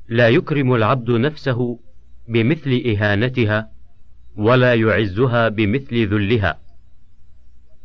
[0.07, 1.79] لا يكرم العبد نفسه
[2.27, 3.71] بمثل إهانتها
[4.35, 6.59] ولا يعزها بمثل ذلها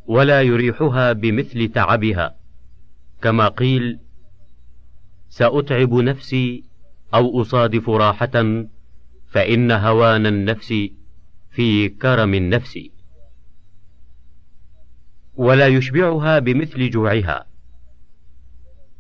[0.06, 2.36] ولا يريحها بمثل تعبها.
[3.22, 3.98] كما قيل
[5.28, 6.64] سأتعب نفسي
[7.14, 8.64] أو أصادف راحة
[9.28, 10.74] فإن هوان النفس
[11.50, 12.78] في كرم النفس.
[15.34, 17.46] ولا يشبعها بمثل جوعها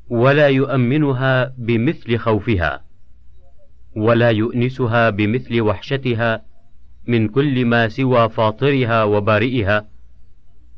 [0.08, 2.91] ولا يؤمنها بمثل خوفها.
[3.96, 6.42] ولا يؤنسها بمثل وحشتها
[7.08, 9.88] من كل ما سوى فاطرها وبارئها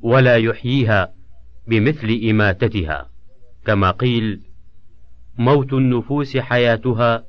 [0.00, 1.14] ولا يحييها
[1.66, 3.10] بمثل إماتتها.
[3.66, 4.40] كما قيل
[5.38, 7.24] موت النفوس حياتها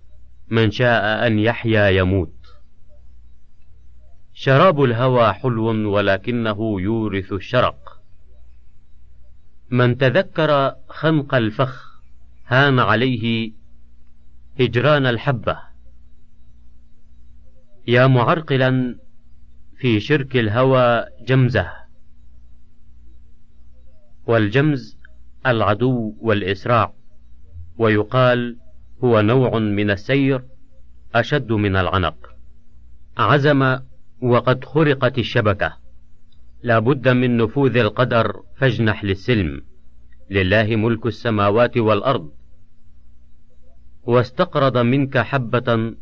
[0.50, 2.34] من شاء أن يحيا يموت.
[4.34, 8.02] شراب الهوى حلو ولكنه يورث الشرق.
[9.69, 12.02] من تذكر خنق الفخ
[12.48, 13.52] هان عليه
[14.60, 15.64] هجران الحبة.
[17.88, 18.95] يا معرقلا
[19.78, 21.71] في شرك الهوى جمزة.
[24.28, 24.98] والجمز
[25.45, 26.93] العدو والإسراع
[27.78, 28.58] ويقال
[29.04, 30.43] هو نوع من السير
[31.15, 32.17] أشد من العنق.
[33.17, 33.80] عزم
[34.21, 35.78] وقد خرقت الشبكة.
[36.63, 39.62] لا بد من نفوذ القدر فاجنح للسلم.
[40.30, 42.32] لله ملك السماوات والأرض.
[44.04, 45.95] واستقرض منك حبة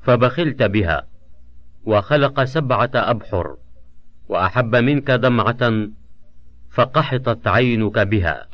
[0.00, 1.09] فبخلت بها.
[1.84, 3.56] وخلق سبعة أبحر
[4.28, 5.88] وأحب منك دمعة
[6.70, 8.46] فقحطت عينك بها.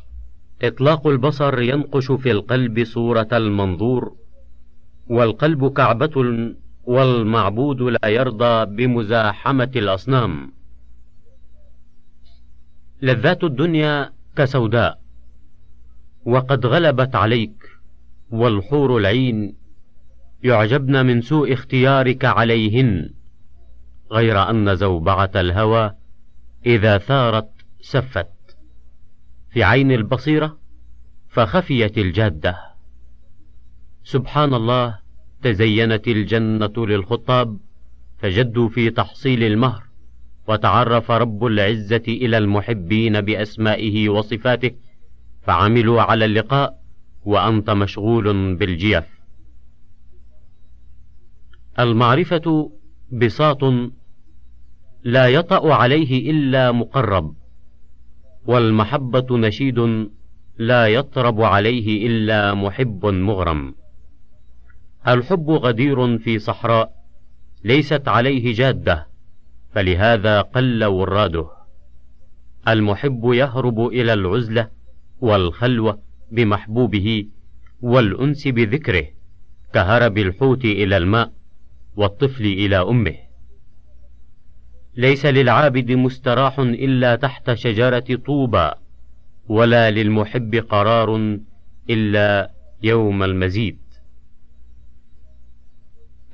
[0.61, 4.15] إطلاق البصر ينقش في القلب صورة المنظور
[5.07, 6.53] والقلب كعبة
[6.85, 10.51] والمعبود لا يرضى بمزاحمة الأصنام.
[13.01, 14.99] لذات الدنيا كسوداء
[16.25, 17.69] وقد غلبت عليك
[18.31, 19.55] والحور العين
[20.43, 23.09] يعجبن من سوء اختيارك عليهن.
[24.11, 25.91] غير أن زوبعة الهوى
[26.65, 27.49] إذا ثارت
[27.81, 28.27] سفت.
[29.49, 30.57] في عين البصيرة
[31.29, 32.57] فخفيت الجادة.
[34.03, 34.99] سبحان الله
[35.41, 37.57] تزينت الجنة للخطاب
[38.17, 39.83] فجدوا في تحصيل المهر
[40.47, 44.71] وتعرف رب العزة إلى المحبين بأسمائه وصفاته
[45.41, 46.81] فعملوا على اللقاء
[47.25, 49.05] وأنت مشغول بالجيف.
[51.79, 52.71] المعرفة
[53.11, 53.63] بساط
[55.03, 57.35] لا يطأ عليه إلا مقرب
[58.45, 60.07] والمحبة نشيد
[60.57, 63.75] لا يطرب عليه إلا محب مغرم.
[65.07, 66.91] الحب غدير في صحراء
[67.63, 69.07] ليست عليه جادة
[69.71, 71.47] فلهذا قل وراده.
[72.67, 74.69] المحب يهرب إلى العزلة
[75.21, 75.99] والخلوة
[76.31, 77.27] بمحبوبه
[77.81, 79.05] والأنس بذكره
[79.73, 81.31] كهرب الحوت إلى الماء
[81.95, 83.26] والطفل إلى أمه.
[84.97, 88.71] ليس للعابد مستراح إلا تحت شجرة طوبى
[89.47, 91.37] ولا للمحب قرار
[91.89, 92.51] إلا
[92.83, 93.77] يوم المزيد.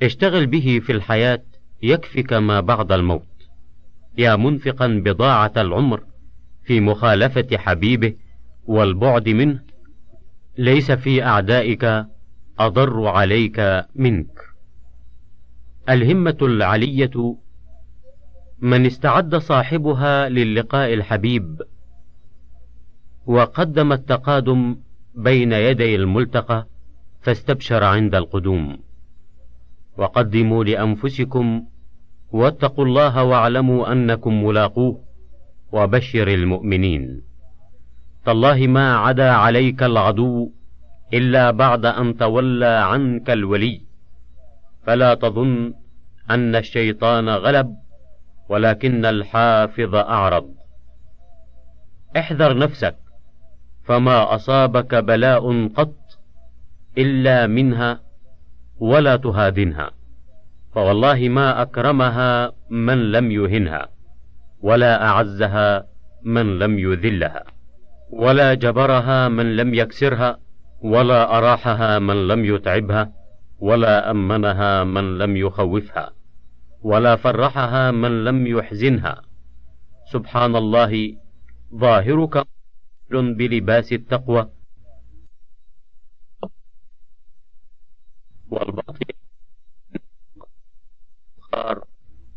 [0.03, 1.43] اشتغل به في الحياة
[1.81, 3.27] يكفك ما بعد الموت.
[4.17, 6.03] يا منفقا بضاعة العمر
[6.63, 8.13] في مخالفة حبيبه
[8.65, 9.59] والبعد منه
[10.57, 12.05] ليس في أعدائك
[12.59, 14.39] أضر عليك منك.
[15.89, 17.37] الهمة العلية
[18.63, 21.61] من استعد صاحبها للقاء الحبيب
[23.25, 24.77] وقدم التقادم
[25.15, 26.67] بين يدي الملتقى
[27.21, 28.77] فاستبشر عند القدوم.
[29.97, 31.63] وقدموا لأنفسكم
[32.31, 34.99] واتقوا الله واعلموا أنكم ملاقوه
[35.71, 37.21] وبشر المؤمنين.
[38.25, 40.51] تالله ما عدا عليك العدو
[41.13, 43.81] إلا بعد أن تولى عنك الولي
[44.85, 45.73] فلا تظن
[46.29, 47.82] أن الشيطان غلب
[48.49, 50.49] ولكن الحافظ أعرض.
[52.17, 52.95] احذر نفسك
[53.83, 55.95] فما أصابك بلاء قط
[56.97, 57.99] إلا منها
[58.79, 59.91] ولا تهادنها.
[60.73, 63.89] فوالله ما أكرمها من لم يهنها
[64.61, 65.85] ولا أعزها
[66.23, 67.43] من لم يذلها
[68.11, 70.37] ولا جبرها من لم يكسرها
[70.81, 73.11] ولا أراحها من لم يتعبها
[73.59, 76.11] ولا أمنها من لم يخوفها.
[76.83, 79.21] ولا فرحها من لم يحزنها.
[80.11, 81.17] سبحان الله
[81.75, 82.47] ظاهرك
[83.11, 84.49] بلباس التقوى.
[88.49, 89.05] والباطن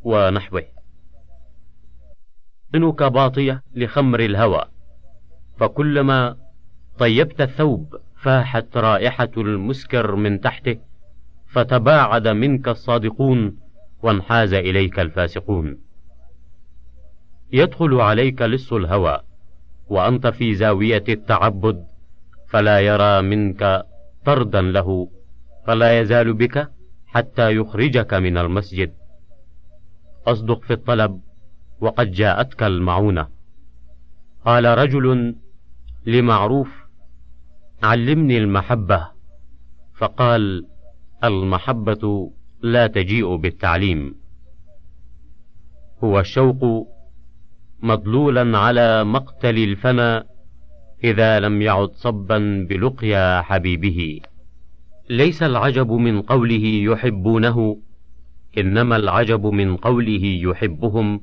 [0.03, 0.65] ونحوه.
[2.75, 4.65] منك باطية لخمر الهوى.
[5.57, 6.37] فكلما
[6.99, 10.79] طيبت الثوب فاحت رائحة المسكر من تحته
[11.47, 13.66] فتباعد منك الصادقون
[14.07, 15.79] وانحاز إليك الفاسقون.
[17.53, 19.21] يدخل عليك لص الهوى
[19.89, 21.87] وأنت في زاوية التعبد
[22.49, 23.83] فلا يرى منك
[24.25, 25.09] طردا له
[25.67, 26.71] فلا يزال بك
[27.07, 28.93] حتى يخرجك من المسجد.
[30.27, 31.21] أصدق في الطلب
[31.81, 33.29] وقد جاءتك المعونة.
[34.45, 35.35] قال رجل
[36.07, 36.69] لمعروف
[37.83, 39.09] علمني المحبة.
[39.95, 40.67] فقال
[41.25, 42.33] المحبة
[42.73, 44.15] لا تجيء بالتعليم.
[46.05, 46.89] هو الشوق
[47.83, 50.25] مضلولا على مقتل الفنا
[51.05, 54.21] إذا لم يعد صبا بلقيا حبيبه.
[55.11, 57.79] ليس العجب من قوله يحبونه
[58.59, 61.21] إنما العجب من قوله يحبهم.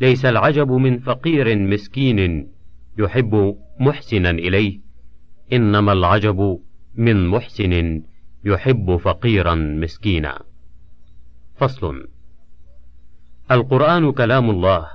[0.00, 2.48] ليس العجب من فقير مسكين
[2.98, 4.80] يحب محسنا إليه
[5.52, 6.58] إنما العجب
[6.94, 8.02] من محسن
[8.48, 10.38] يحب فقيرا مسكينا.
[11.56, 12.08] فصل.
[13.50, 14.88] القرآن كلام الله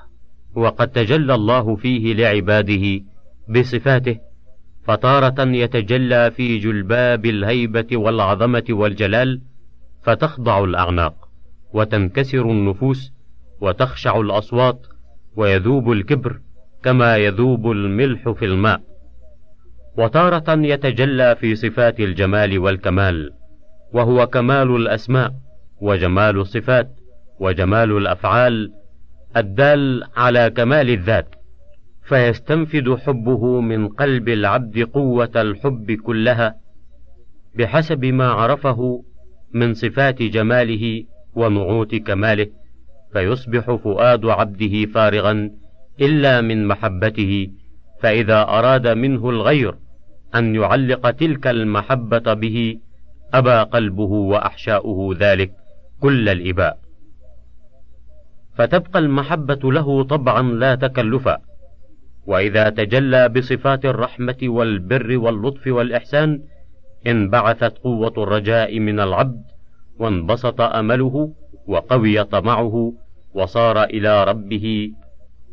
[0.55, 3.03] وقد تجلى الله فيه لعباده
[3.49, 4.17] بصفاته
[4.83, 9.41] فتارة يتجلى في جلباب الهيبة والعظمة والجلال
[10.03, 11.29] فتخضع الأعناق
[11.73, 13.11] وتنكسر النفوس
[13.61, 14.87] وتخشع الأصوات
[15.35, 16.39] ويذوب الكبر
[16.83, 18.81] كما يذوب الملح في الماء.
[19.97, 23.33] وتارة يتجلى في صفات الجمال والكمال
[23.93, 25.33] وهو كمال الأسماء
[25.81, 26.89] وجمال الصفات
[27.39, 28.71] وجمال الأفعال
[29.37, 31.35] الدال على كمال الذات
[32.03, 36.55] فيستنفد حبه من قلب العبد قوة الحب كلها
[37.55, 39.03] بحسب ما عرفه
[39.53, 41.03] من صفات جماله
[41.35, 42.47] ونعوت كماله
[43.13, 45.51] فيصبح فؤاد عبده فارغا
[46.01, 47.49] إلا من محبته
[48.01, 49.75] فإذا أراد منه الغير
[50.35, 52.77] أن يعلق تلك المحبة به
[53.33, 55.51] أبى قلبه وأحشاؤه ذلك
[55.99, 56.77] كل الإباء.
[58.55, 61.37] فتبقى المحبة له طبعا لا تكلفا.
[62.25, 66.41] وإذا تجلى بصفات الرحمة والبر واللطف والإحسان
[67.07, 69.43] انبعثت قوة الرجاء من العبد
[69.99, 71.33] وانبسط أمله
[71.67, 72.93] وقوي طمعه
[73.33, 74.91] وصار إلى ربه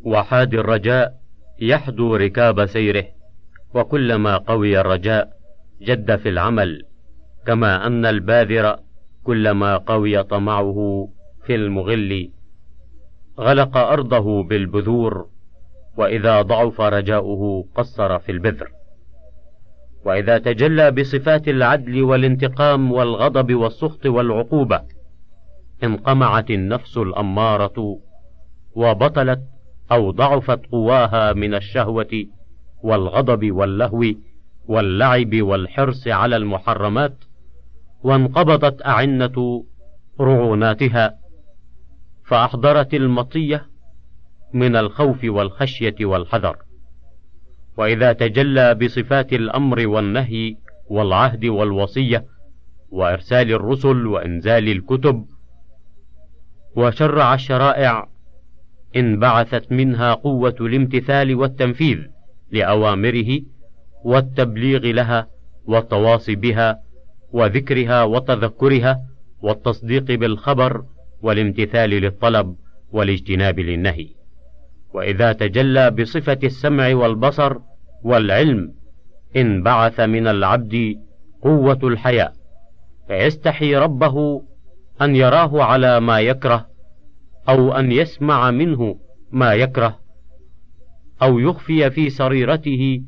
[0.03, 1.13] وحاد الرجاء
[1.59, 3.05] يحدو ركاب سيره
[3.73, 5.29] وكلما قوي الرجاء
[5.81, 6.83] جد في العمل.
[7.45, 8.79] كما أن الباذر
[9.23, 11.09] كلما قوي طمعه
[11.45, 12.29] في المغل
[13.39, 15.27] غلق أرضه بالبذور
[15.97, 18.67] وإذا ضعف رجاؤه قصر في البذر.
[20.05, 24.81] وإذا تجلى بصفات العدل والانتقام والغضب والسخط والعقوبة
[25.83, 27.99] انقمعت النفس الأمارة
[28.75, 29.41] وبطلت
[29.91, 32.25] أو ضعفت قواها من الشهوة
[32.83, 34.03] والغضب واللهو
[34.67, 37.15] واللعب والحرص على المحرمات
[38.03, 39.65] وانقبضت أعنة
[40.19, 41.17] رعوناتها
[42.25, 43.65] فأحضرت المطية
[44.53, 46.57] من الخوف والخشية والحذر.
[47.77, 50.55] وإذا تجلى بصفات الأمر والنهي
[50.89, 52.25] والعهد والوصية
[52.89, 55.25] وإرسال الرسل وإنزال الكتب
[56.75, 58.09] وشرع الشرائع
[58.95, 61.97] انبعثت منها قوة الامتثال والتنفيذ
[62.51, 63.39] لأوامره
[64.03, 65.27] والتبليغ لها
[65.65, 66.79] والتواصي بها
[67.33, 69.01] وذكرها وتذكرها
[69.41, 70.83] والتصديق بالخبر
[71.21, 72.55] والامتثال للطلب
[72.91, 74.07] والاجتناب للنهي.
[74.93, 77.57] وإذا تجلى بصفة السمع والبصر
[78.03, 78.73] والعلم
[79.35, 80.95] انبعث من العبد
[81.41, 82.33] قوة الحياء
[83.07, 84.43] فيستحي ربه
[85.01, 86.67] أن يراه على ما يكره
[87.49, 88.95] أو أن يسمع منه
[89.31, 89.99] ما يكره
[91.21, 93.03] أو يخفي في سريرته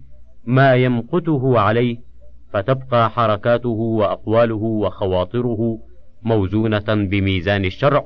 [0.46, 1.98] ما يمقته عليه.
[2.54, 5.80] فتبقى حركاته وأقواله وخواطره
[6.24, 8.06] موزونة بميزان الشرع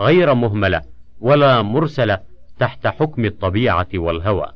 [0.00, 0.82] غير مهملة
[1.20, 2.18] ولا مرسلة
[2.58, 4.46] تحت حكم الطبيعة والهوى.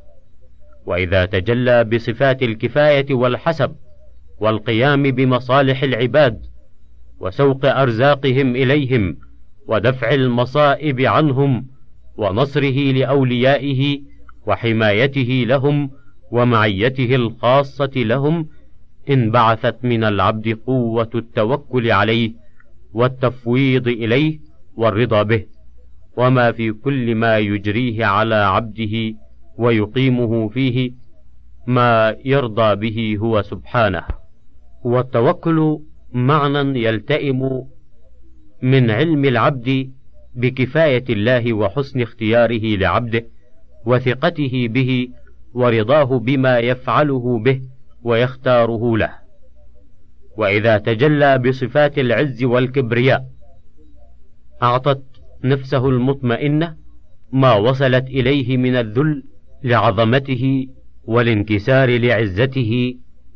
[0.86, 3.76] وإذا تجلى بصفات الكفاية والحسب
[4.40, 6.46] والقيام بمصالح العباد
[7.20, 9.16] وسوق أرزاقهم إليهم
[9.68, 11.66] ودفع المصائب عنهم
[12.16, 14.00] ونصره لأوليائه
[14.46, 15.90] وحمايته لهم
[16.30, 18.48] ومعيته الخاصة لهم
[19.10, 22.32] انبعثت من العبد قوة التوكل عليه
[22.92, 24.38] والتفويض إليه
[24.76, 25.46] والرضا به
[26.16, 29.14] وما في كل ما يجريه على عبده
[29.58, 30.92] ويقيمه فيه
[31.66, 34.04] ما يرضى به هو سبحانه.
[34.84, 35.78] والتوكل
[36.12, 37.62] معنى يلتئم
[38.62, 39.92] من علم العبد
[40.34, 43.26] بكفاية الله وحسن اختياره لعبده
[43.86, 45.08] وثقته به
[45.54, 47.60] ورضاه بما يفعله به
[48.02, 49.22] ويختاره له.
[50.36, 53.24] وإذا تجلى بصفات العز والكبرياء
[54.62, 55.02] أعطت
[55.44, 56.76] نفسه المطمئنه
[57.32, 59.22] ما وصلت إليه من الذل
[59.64, 60.66] لعظمته
[61.04, 62.94] والانكسار لعزته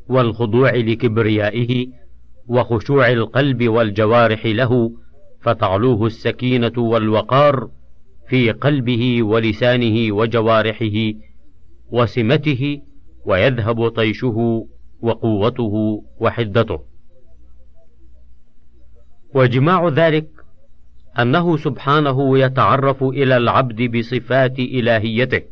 [0.09, 1.87] والخضوع لكبريائه
[2.49, 4.93] وخشوع القلب والجوارح له
[5.41, 7.71] فتعلوه السكينة والوقار
[8.29, 11.13] في قلبه ولسانه وجوارحه
[11.91, 12.81] وسمته
[13.27, 14.67] ويذهب طيشه
[15.01, 16.81] وقوته وحدته.
[19.35, 20.29] وجماع ذلك
[21.19, 25.43] أنه سبحانه يتعرف إلى العبد بصفات إلهيته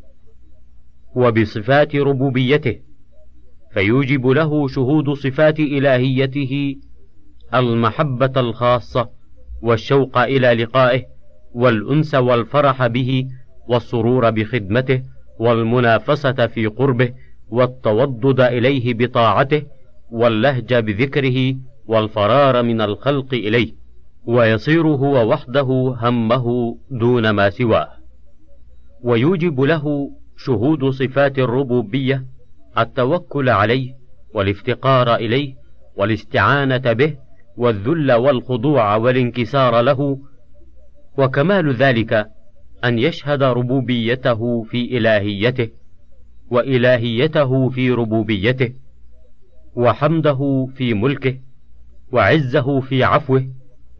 [1.16, 2.80] وبصفات ربوبيته
[3.72, 6.76] فيوجب له شهود صفات إلهيته
[7.54, 9.08] المحبة الخاصة
[9.62, 11.02] والشوق إلى لقائه
[11.54, 13.28] والأنس والفرح به
[13.68, 15.02] والسرور بخدمته
[15.38, 17.12] والمنافسة في قربه
[17.50, 19.62] والتودد إليه بطاعته
[20.10, 23.72] واللهج بذكره والفرار من الخلق إليه
[24.26, 27.88] ويصير هو وحده همه دون ما سواه.
[29.02, 32.24] ويوجب له شهود صفات الربوبية
[32.78, 33.94] التوكل عليه
[34.34, 35.54] والافتقار إليه
[35.96, 37.16] والاستعانة به
[37.56, 40.18] والذل والخضوع والانكسار له
[41.18, 42.26] وكمال ذلك
[42.84, 45.68] أن يشهد ربوبيته في إلهيته
[46.50, 48.72] وإلهيته في ربوبيته
[49.74, 51.38] وحمده في ملكه
[52.12, 53.48] وعزه في عفوه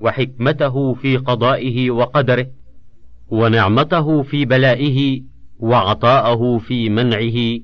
[0.01, 2.47] وحكمته في قضائه وقدره
[3.28, 5.22] ونعمته في بلائه
[5.59, 7.61] وعطاءه في منعه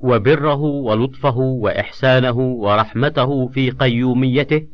[0.00, 4.66] وبره ولطفه وإحسانه ورحمته في قيوميته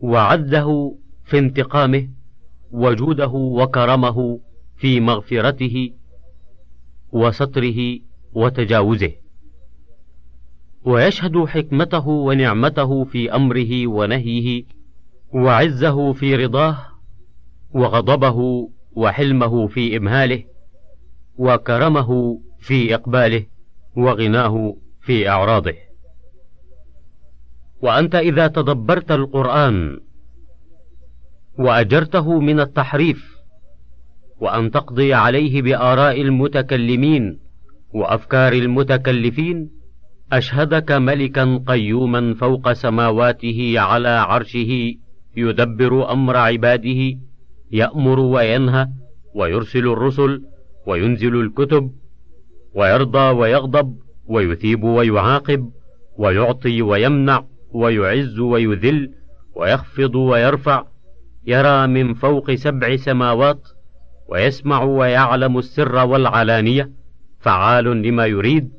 [0.00, 0.94] وعزه
[1.24, 2.08] في انتقامه
[2.72, 4.40] وجوده وكرمه
[4.76, 5.90] في مغفرته
[7.12, 7.98] وستره
[8.32, 9.12] وتجاوزه.
[10.84, 14.64] ويشهد حكمته ونعمته في أمره ونهيه
[15.34, 16.86] وعزه في رضاه
[17.70, 20.44] وغضبه وحلمه في إمهاله
[21.38, 23.46] وكرمه في إقباله
[23.96, 25.74] وغناه في أعراضه.
[27.82, 30.00] وأنت إذا تدبرت القرآن
[31.58, 33.37] وأجرته من التحريف
[34.40, 37.38] وأن تقضي عليه بآراء المتكلمين
[37.94, 39.70] وأفكار المتكلفين.
[40.32, 44.94] أشهدك ملكا قيوما فوق سماواته على عرشه
[45.36, 47.18] يدبر أمر عباده
[47.72, 48.88] يأمر وينهى
[49.34, 50.42] ويرسل الرسل
[50.86, 51.90] وينزل الكتب
[52.74, 55.70] ويرضى ويغضب ويثيب ويعاقب
[56.18, 59.10] ويعطي ويمنع ويعز ويذل
[59.56, 60.84] ويخفض ويرفع
[61.46, 63.60] يرى من فوق سبع سماوات
[64.28, 66.90] ويسمع ويعلم السر والعلانية
[67.40, 68.70] فعال لما يريد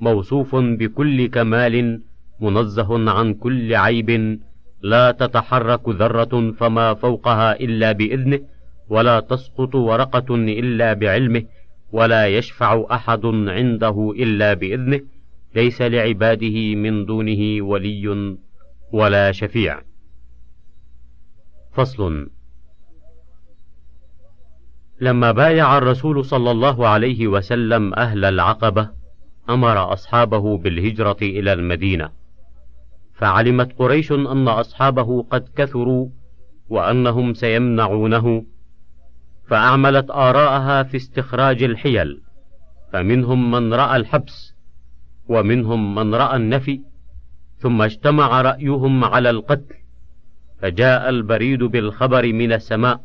[0.00, 2.02] موصوف بكل كمال
[2.40, 4.40] منزه عن كل عيب.
[4.82, 8.40] لا تتحرك ذرة فما فوقها إلا بإذنه
[8.88, 11.42] ولا تسقط ورقة إلا بعلمه
[11.92, 15.00] ولا يشفع أحد عنده إلا بإذنه.
[15.54, 18.36] ليس لعباده من دونه ولي
[18.92, 19.80] ولا شفيع.
[21.72, 22.30] فصل
[25.00, 28.90] لما بايع الرسول صلى الله عليه وسلم أهل العقبة
[29.50, 32.10] أمر أصحابه بالهجرة إلى المدينة.
[33.14, 36.08] فعلمت قريش أن أصحابه قد كثروا
[36.68, 38.44] وأنهم سيمنعونه
[39.48, 42.20] فأعملت آراءها في استخراج الحيل.
[42.92, 44.54] فمنهم من رأى الحبس
[45.28, 46.80] ومنهم من رأى النفي
[47.58, 49.74] ثم اجتمع رأيهم على القتل.
[50.60, 53.00] فجاء البريد بالخبر من السماء.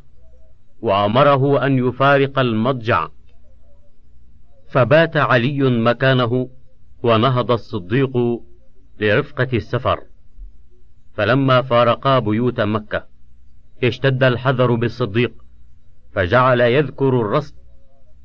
[0.82, 3.08] وأمره أن يفارق المضجع.
[4.70, 6.50] فبات علي مكانه
[7.04, 8.18] ونهض الصديق
[9.00, 10.00] لرفقة السفر.
[11.14, 13.04] فلما فارقا بيوت مكة
[13.84, 15.32] اشتد الحذر بالصديق
[16.14, 17.56] فجعل يذكر الرصد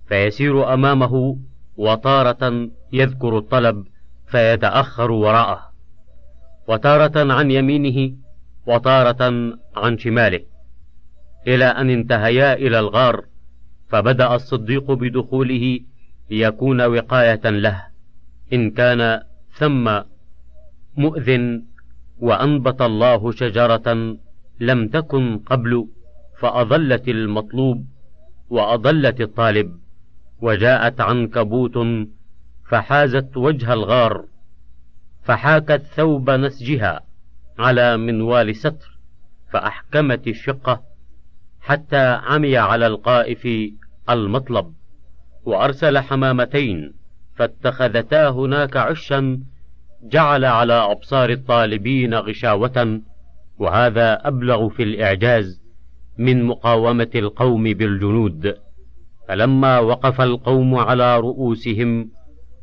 [0.08, 1.38] فيسير أمامه
[1.76, 3.84] وتارة يذكر الطلب
[4.26, 5.60] فيتأخر وراءه
[6.68, 8.16] وتارة عن يمينه
[8.66, 9.22] وتارة
[9.76, 10.40] عن شماله.
[11.46, 13.24] إلى أن انتهيا إلى الغار
[13.88, 15.80] فبدأ الصديق بدخوله
[16.30, 17.86] ليكون وقاية له
[18.52, 19.22] إن كان
[19.52, 20.00] ثم
[20.96, 21.64] مؤذن
[22.18, 24.16] وأنبت الله شجرة
[24.60, 25.88] لم تكن قبل
[26.38, 27.86] فأضلت المطلوب
[28.50, 29.78] وأضلت الطالب
[30.40, 32.06] وجاءت عنكبوت
[32.68, 34.24] فحازت وجه الغار
[35.22, 37.00] فحاكت ثوب نسجها
[37.58, 38.98] على منوال ستر
[39.52, 40.95] فأحكمت الشقة
[41.66, 43.48] حتى عمي على القائف
[44.10, 44.72] المطلب
[45.44, 46.94] وأرسل حمامتين
[47.36, 49.40] فاتخذتا هناك عشا
[50.02, 53.00] جعل على أبصار الطالبين غشاوة
[53.58, 55.62] وهذا أبلغ في الإعجاز
[56.18, 58.54] من مقاومة القوم بالجنود.
[59.28, 62.10] فلما وقف القوم على رؤوسهم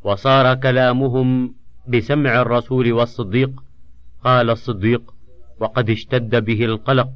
[0.04, 1.54] وصار كلامهم
[1.88, 3.50] بسمع الرسول والصديق
[4.24, 5.14] قال الصديق
[5.60, 7.08] وقد اشتد به القلق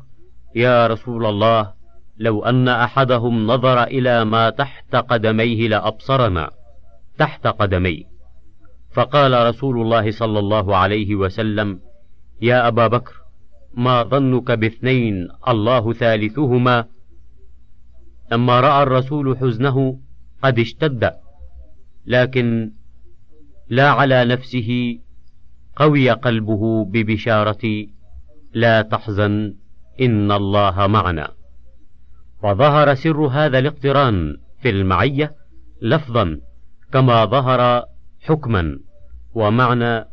[0.54, 1.77] يا رسول الله
[2.18, 6.50] لو أن أحدهم نظر إلى ما تحت قدميه لأبصرنا
[7.18, 8.04] تحت قدميه.
[8.90, 11.80] فقال رسول الله صلى الله عليه وسلم
[12.42, 13.14] يا أبا بكر
[13.74, 16.84] ما ظنك باثنين الله ثالثهما.
[18.32, 19.98] لما رأى الرسول حزنه
[20.42, 21.10] قد اشتد
[22.06, 22.72] لكن
[23.68, 24.98] لا على نفسه
[25.76, 27.86] قوي قلبه ببشارة
[28.52, 29.54] لا تحزن
[30.00, 31.37] إن الله معنا.
[32.42, 35.34] وظهر سر هذا الاقتران في المعية
[35.82, 36.40] لفظا
[36.92, 37.84] كما ظهر
[38.20, 38.78] حكما
[39.34, 40.04] ومعنى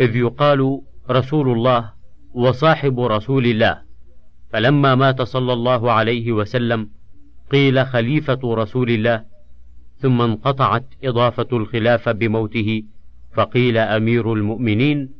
[0.00, 0.80] إذ يقال
[1.10, 1.92] رسول الله
[2.34, 3.82] وصاحب رسول الله.
[4.50, 6.90] فلما مات صلى الله عليه وسلم
[7.50, 9.24] قيل خليفة رسول الله
[9.98, 12.82] ثم انقطعت إضافة الخلافة بموته
[13.34, 15.10] فقيل أمير المؤمنين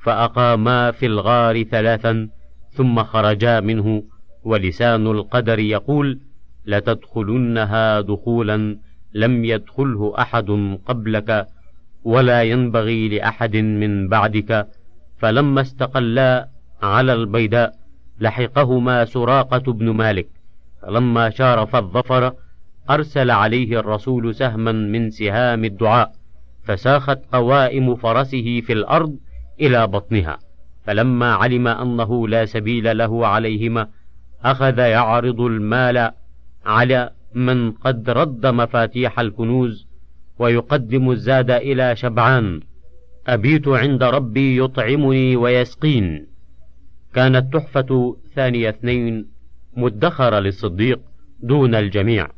[0.00, 2.28] فأقاما في الغار ثلاثا
[2.70, 4.02] ثم خرجا منه
[4.44, 6.20] ولسان القدر يقول
[6.66, 8.78] لتدخلنها دخولا
[9.14, 11.46] لم يدخله أحد قبلك
[12.04, 14.68] ولا ينبغي لأحد من بعدك.
[15.18, 16.48] فلما استقلا
[16.82, 17.74] على البيداء
[18.20, 20.28] لحقهما سراقة بن مالك.
[20.82, 22.32] فلما شارف الظفر
[22.90, 26.12] أرسل عليه الرسول سهما من سهام الدعاء
[26.64, 29.16] فساخت قوائم فرسه في الأرض
[29.60, 30.38] إلى بطنها.
[30.84, 33.88] فلما علم أنه لا سبيل له عليهما
[34.44, 36.10] أخذ يعرض المال
[36.66, 39.86] على من قد رد مفاتيح الكنوز
[40.38, 42.60] ويقدم الزاد إلى شبعان.
[43.26, 46.26] أبيت عند ربي يطعمني ويسقين.
[47.14, 49.28] كانت تحفة ثاني اثنين
[49.76, 51.00] مدخرة للصديق
[51.40, 52.28] دون الجميع.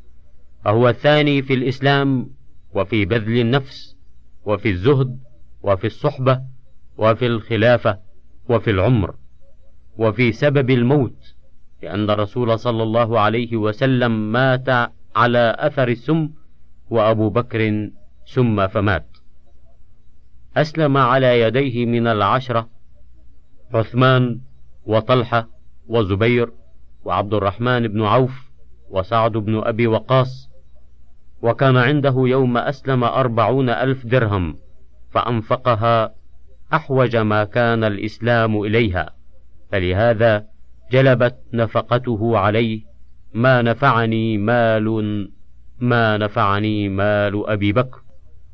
[0.64, 2.30] فهو الثاني في الإسلام
[2.74, 3.96] وفي بذل النفس
[4.44, 5.18] وفي الزهد
[5.62, 6.40] وفي الصحبة
[6.98, 7.98] وفي الخلافة
[8.48, 9.14] وفي العمر
[9.98, 11.19] وفي سبب الموت
[11.82, 14.68] لأن الرسول صلى الله عليه وسلم مات
[15.16, 16.30] على أثر السم
[16.90, 17.90] وأبو بكر
[18.26, 19.06] سم فمات.
[20.56, 22.68] أسلم على يديه من العشرة
[23.74, 24.40] عثمان
[24.86, 25.48] وطلحة
[25.88, 26.52] وزبير
[27.04, 28.50] وعبد الرحمن بن عوف
[28.90, 30.50] وسعد بن أبي وقاص
[31.42, 34.56] وكان عنده يوم أسلم أربعون ألف درهم
[35.10, 36.14] فأنفقها
[36.74, 39.10] أحوج ما كان الإسلام إليها.
[39.72, 40.46] فلهذا
[40.90, 42.80] جلبت نفقته عليه
[43.34, 45.28] ما نفعني مال
[45.80, 47.98] ما نفعني مال أبي بكر.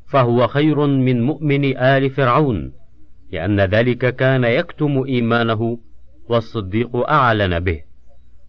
[0.07, 2.73] فهو خير من مؤمن آل فرعون
[3.31, 5.79] لأن ذلك كان يكتم إيمانه
[6.29, 7.81] والصديق أعلن به.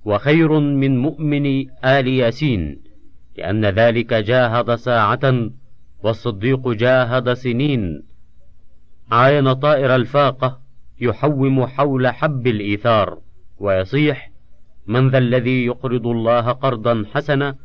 [0.05, 1.47] وخير من مؤمن
[1.85, 2.81] آل ياسين
[3.39, 5.51] لأن ذلك جاهد ساعة
[6.03, 8.03] والصديق جاهد سنين.
[9.11, 10.61] عاين طائر الفاقة
[11.01, 13.19] يحوم حول حب الإيثار.
[13.61, 14.31] ويصيح
[14.87, 17.57] من ذا الذي يقرض الله قرضا حسنا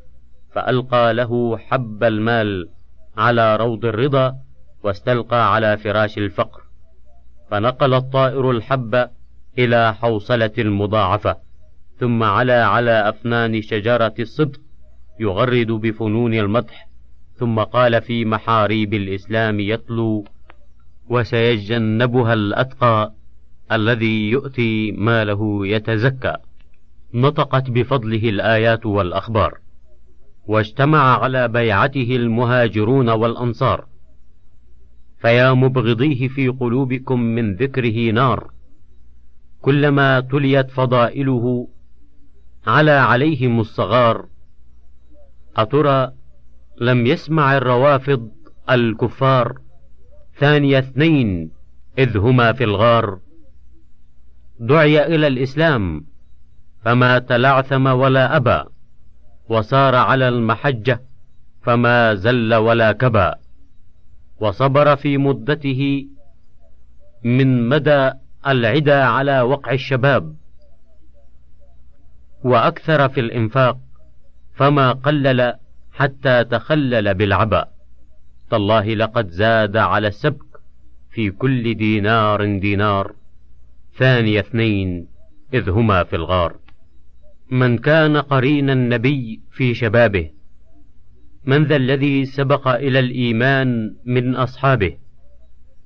[0.52, 2.70] فألقى له حب المال
[3.18, 4.36] على روض الرضا
[4.84, 6.62] واستلقى على فراش الفقر
[7.52, 9.10] فنقل الطائر الحب
[9.60, 11.38] إلى حوصلة المضاعفة
[12.00, 14.60] ثم علا على أفنان شجرة الصدق
[15.20, 16.88] يغرد بفنون المدح
[17.36, 20.26] ثم قال في محاريب الإسلام يتلو
[21.10, 23.14] وسيجنبها الأتقى
[23.72, 26.36] الذي يؤتي ماله يتزكى.
[27.14, 29.58] نطقت بفضله الآيات والأخبار.
[30.48, 33.86] واجتمع على بيعته المهاجرون والأنصار.
[35.22, 38.52] فيا مبغضيه في قلوبكم من ذكره نار.
[39.62, 41.68] كلما تليت فضائله
[42.68, 44.26] على عليهم الصغار.
[45.58, 46.12] أترى
[46.82, 48.32] لم يسمع الروافض
[48.70, 49.58] الكفار.
[50.38, 51.52] ثاني اثنين
[51.98, 53.20] إذ هما في الغار.
[54.64, 56.06] دعي إلى الإسلام
[56.86, 58.64] فما تلعثم ولا أبى
[59.50, 61.02] وصار على المحجة
[61.62, 63.32] فما زل ولا كبى
[64.40, 66.08] وصبر في مدته
[67.24, 68.12] من مدى
[68.48, 70.36] العدا على وقع الشباب.
[72.44, 73.78] وأكثر في الإنفاق
[74.54, 75.54] فما قلل
[75.94, 77.66] حتى تخلل بالعبا.
[78.52, 80.46] تالله لقد زاد على السبك
[81.12, 83.23] في كل دينار دينار.
[83.96, 85.08] ثاني اثنين
[85.54, 86.58] إذ هما في الغار.
[87.52, 90.30] من كان قرين النبي في شبابه
[91.46, 94.98] من ذا الذي سبق إلى الإيمان من أصحابه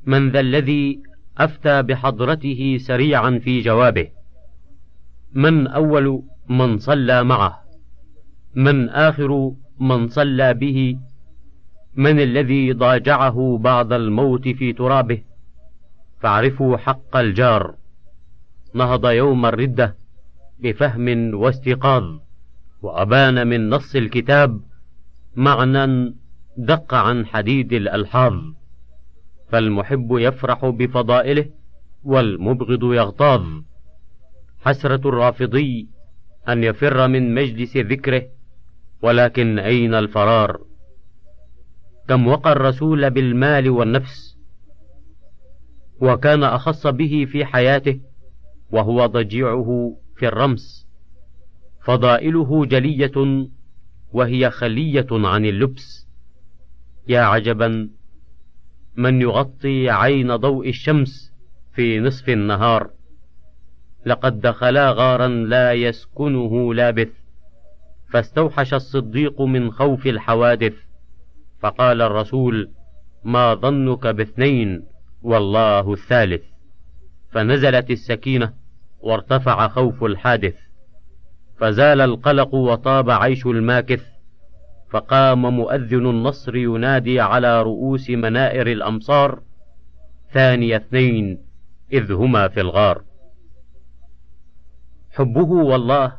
[0.05, 1.01] من ذا الذي
[1.37, 4.07] أفتى بحضرته سريعا في جوابه
[5.33, 7.59] من أول من صلى معه
[8.55, 10.97] من آخر من صلى به
[11.95, 15.21] من الذي ضاجعه بعد الموت في ترابه
[16.19, 17.75] فاعرفوا حق الجار.
[18.78, 19.95] نهض يوم الردة
[20.59, 22.03] بفهم واستيقاظ
[22.82, 24.61] وأبان من نص الكتاب
[25.36, 26.13] معنى
[26.57, 28.34] دق عن حديد الألحاظ.
[29.49, 31.45] فالمحب يفرح بفضائله
[32.03, 33.43] والمبغض يغتاظ.
[34.61, 35.88] حسرة الرافضي
[36.49, 38.23] أن يفر من مجلس ذكره
[39.01, 40.61] ولكن أين الفرار؟
[42.07, 44.38] كم وقى الرسول بالمال والنفس
[46.01, 47.99] وكان أخص به في حياته
[48.72, 50.88] وهو ضجيعه في الرمس
[51.84, 53.47] فضائله جلية
[54.13, 56.07] وهي خلية عن اللبس.
[57.07, 57.89] يا عجبا
[58.95, 61.34] من يغطي عين ضوء الشمس
[61.74, 62.89] في نصف النهار
[64.05, 67.11] لقد دخلا غارا لا يسكنه لابث
[68.09, 70.74] فاستوحش الصديق من خوف الحوادث.
[71.59, 72.72] فقال الرسول
[73.24, 74.84] ما ظنك باثنين
[75.24, 76.56] والله الثالث.
[77.38, 78.53] فنزلت السكينة
[78.99, 80.55] وارتفع خوف الحادث.
[81.57, 84.03] فزال القلق وطاب عيش الماكث
[84.89, 89.41] فقام مؤذن النصر ينادي على رؤوس منائر الأمصار
[90.33, 91.38] ثاني اثنين
[91.93, 93.03] إذ هما في الغار.
[95.11, 96.13] حبه والله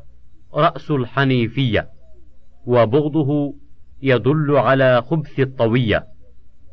[0.54, 1.88] رأس الحنيفية
[2.66, 3.54] وبغضه
[4.02, 6.06] يدل على خبث الطوية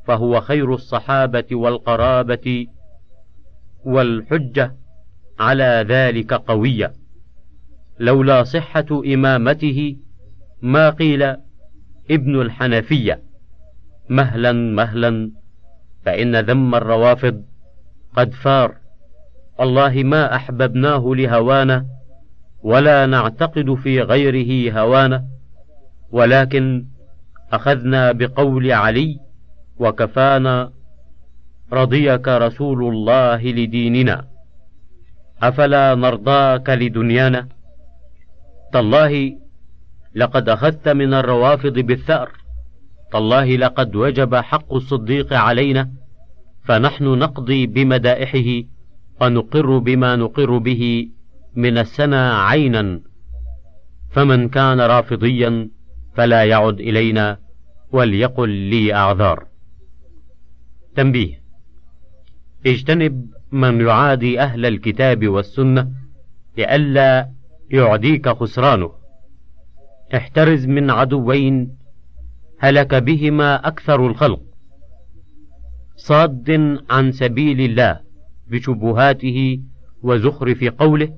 [0.07, 2.67] فهو خير الصحابة والقرابة
[3.85, 4.75] والحجة
[5.39, 6.93] على ذلك قوية.
[7.99, 9.97] لولا صحة إمامته
[10.61, 11.23] ما قيل
[12.11, 13.21] ابن الحنفية.
[14.09, 15.31] مهلا مهلا
[16.05, 17.43] فإن ذم الروافض
[18.15, 18.75] قد فار.
[19.59, 21.85] والله ما أحببناه لهوانا
[22.63, 25.25] ولا نعتقد في غيره هوانا.
[26.11, 26.85] ولكن
[27.51, 29.19] أخذنا بقول علي
[29.77, 30.71] وكفانا
[31.73, 34.27] رضيك رسول الله لديننا.
[35.43, 37.47] أفلا نرضاك لدنيانا؟
[38.73, 39.37] تالله
[40.15, 42.31] لقد أخذت من الروافض بالثأر.
[43.11, 45.91] تالله لقد وجب حق الصديق علينا.
[46.63, 48.67] فنحن نقضي بمدائحه
[49.21, 51.09] ونقر بما نقر به
[51.55, 53.01] من السنا عينا.
[54.11, 55.69] فمن كان رافضيا
[56.15, 57.37] فلا يعد إلينا
[57.91, 59.47] وليقل لي أعذار.
[60.95, 61.44] تنبيه.
[62.65, 65.91] اجتنب من يعادي أهل الكتاب والسنة
[66.57, 67.29] لئلا
[67.71, 68.91] يعديك خسرانه.
[70.15, 71.77] احترز من عدوين
[72.59, 74.41] هلك بهما أكثر الخلق.
[75.95, 77.99] صاد عن سبيل الله
[78.47, 79.61] بشبهاته
[80.03, 81.17] وزخرف قوله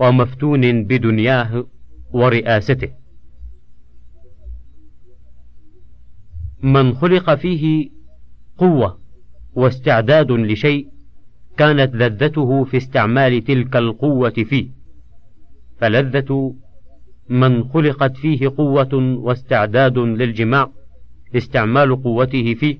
[0.00, 1.66] ومفتون بدنياه
[2.12, 2.90] ورئاسته.
[6.62, 7.90] من خلق فيه
[8.58, 9.05] قوة
[9.56, 10.88] واستعداد لشيء
[11.56, 14.68] كانت لذته في استعمال تلك القوة فيه.
[15.78, 16.54] فلذة
[17.28, 20.70] من خلقت فيه قوة واستعداد للجماع
[21.36, 22.78] استعمال قوته فيه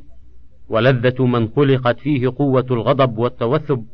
[0.68, 3.85] ولذة من خلقت فيه قوة الغضب والتوثب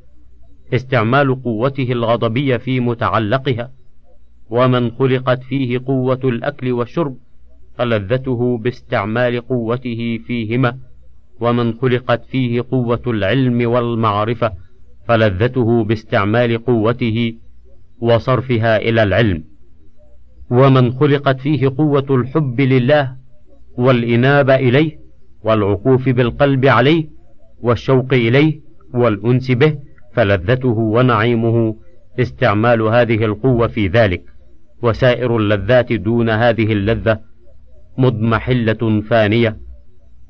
[0.75, 3.73] استعمال قوته الغضبية في متعلقها
[4.51, 7.17] ومن خلقت فيه قوة الأكل والشرب
[7.75, 10.79] فلذته باستعمال قوته فيهما.
[11.43, 14.53] ومن خلقت فيه قوة العلم والمعرفة
[15.09, 17.35] فلذته باستعمال قوته
[18.01, 19.45] وصرفها إلى العلم.
[20.51, 23.17] ومن خلقت فيه قوة الحب لله
[23.79, 24.99] والإنابة إليه
[25.45, 27.09] والعكوف بالقلب عليه
[27.63, 28.61] والشوق إليه
[28.95, 29.79] والأنس به
[30.13, 31.77] فلذته ونعيمه
[32.21, 34.23] استعمال هذه القوة في ذلك.
[34.83, 37.21] وسائر اللذات دون هذه اللذة
[37.99, 39.57] مضمحلة فانية.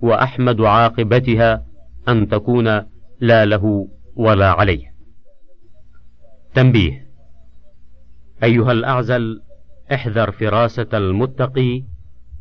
[0.03, 1.67] وأحمد عاقبتها
[2.09, 2.83] أن تكون
[3.21, 4.95] لا له ولا عليه.
[6.55, 7.07] تنبيه.
[8.43, 9.43] أيها الأعزل
[9.93, 11.85] احذر فراسة المتقي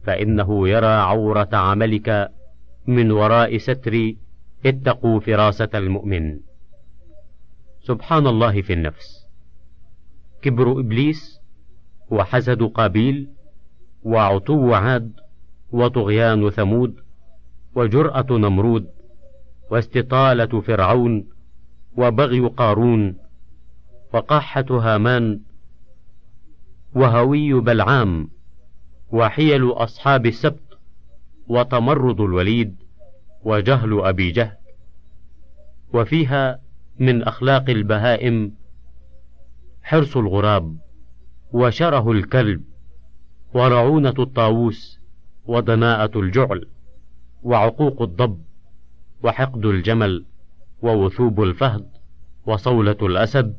[0.04, 2.32] فإنه يرى عورة عملك
[2.88, 4.14] من وراء ستر
[4.66, 6.40] اتقوا فراسة المؤمن.
[7.82, 9.28] سبحان الله في النفس.
[10.42, 11.42] كبر إبليس
[12.10, 13.30] وحسد قابيل
[14.04, 15.14] وعتو عاد
[15.72, 16.96] وطغيان ثمود
[17.76, 18.88] وجرأة نمرود
[19.72, 21.30] واستطالة فرعون
[21.98, 23.18] وبغي قارون
[24.14, 25.40] وقاحة هامان
[26.96, 28.30] وهوي بلعام
[29.12, 30.78] وحيل أصحاب السبت
[31.48, 32.76] وتمرد الوليد
[33.44, 34.58] وجهل أبي جهل.
[35.94, 36.60] وفيها
[37.00, 38.56] من أخلاق البهائم
[39.84, 40.78] حرص الغراب
[41.52, 42.64] وشره الكلب
[43.54, 45.00] ورعونة الطاووس
[45.46, 46.68] ودناءة الجعل.
[47.44, 48.42] وعقوق الضب
[49.24, 50.26] وحقد الجمل
[50.82, 51.86] ووثوب الفهد
[52.46, 53.58] وصولة الأسد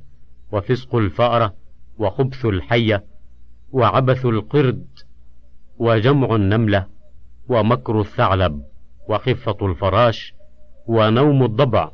[0.52, 1.54] وفسق الفأرة
[1.98, 3.04] وخبث الحية
[3.72, 4.86] وعبث القرد
[5.78, 6.86] وجمع النملة
[7.48, 8.62] ومكر الثعلب
[9.08, 10.34] وخفة الفراش
[10.86, 11.90] ونوم الضبع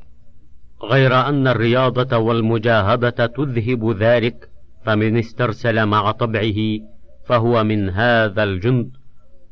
[0.82, 4.48] غير أن الرياضة والمجاهدة تذهب ذلك
[4.84, 6.78] فمن استرسل مع طبعه
[7.24, 8.90] فهو من هذا الجند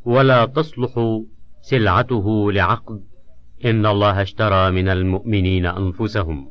[0.05, 1.20] ولا تصلح
[1.71, 3.01] سلعته لعقد.
[3.64, 6.49] إن الله اشترى من المؤمنين أنفسهم.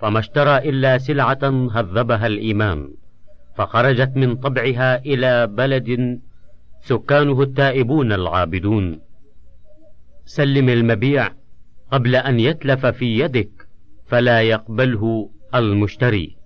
[0.00, 2.90] فما اشترى إلا سلعة هذبها الإيمان.
[3.56, 6.20] فخرجت من طبعها إلى بلد
[6.80, 9.00] سكانه التائبون العابدون.
[10.24, 11.28] سلم المبيع
[11.92, 13.50] قبل أن يتلف في يدك
[14.06, 16.36] فلا يقبله المشتري.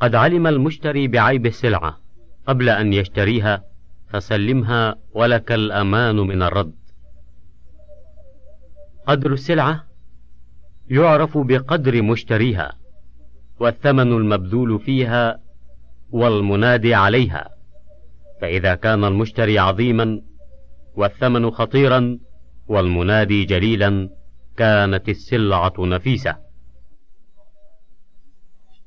[0.00, 1.96] قد علم المشتري بعيب السلعة
[2.46, 3.69] قبل أن يشتريها
[4.10, 6.74] فسلمها ولك الأمان من الرد.
[9.06, 9.84] قدر السلعة
[10.90, 12.72] يعرف بقدر مشتريها
[13.60, 15.40] والثمن المبذول فيها
[16.10, 17.48] والمنادي عليها.
[18.40, 20.22] فإذا كان المشتري عظيما
[20.94, 22.18] والثمن خطيرا
[22.68, 24.10] والمنادي جليلا
[24.56, 26.36] كانت السلعة نفيسة.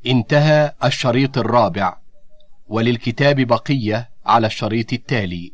[0.05, 1.97] انتهى الشريط الرابع
[2.67, 5.53] وللكتاب بقية على الشريط التالي.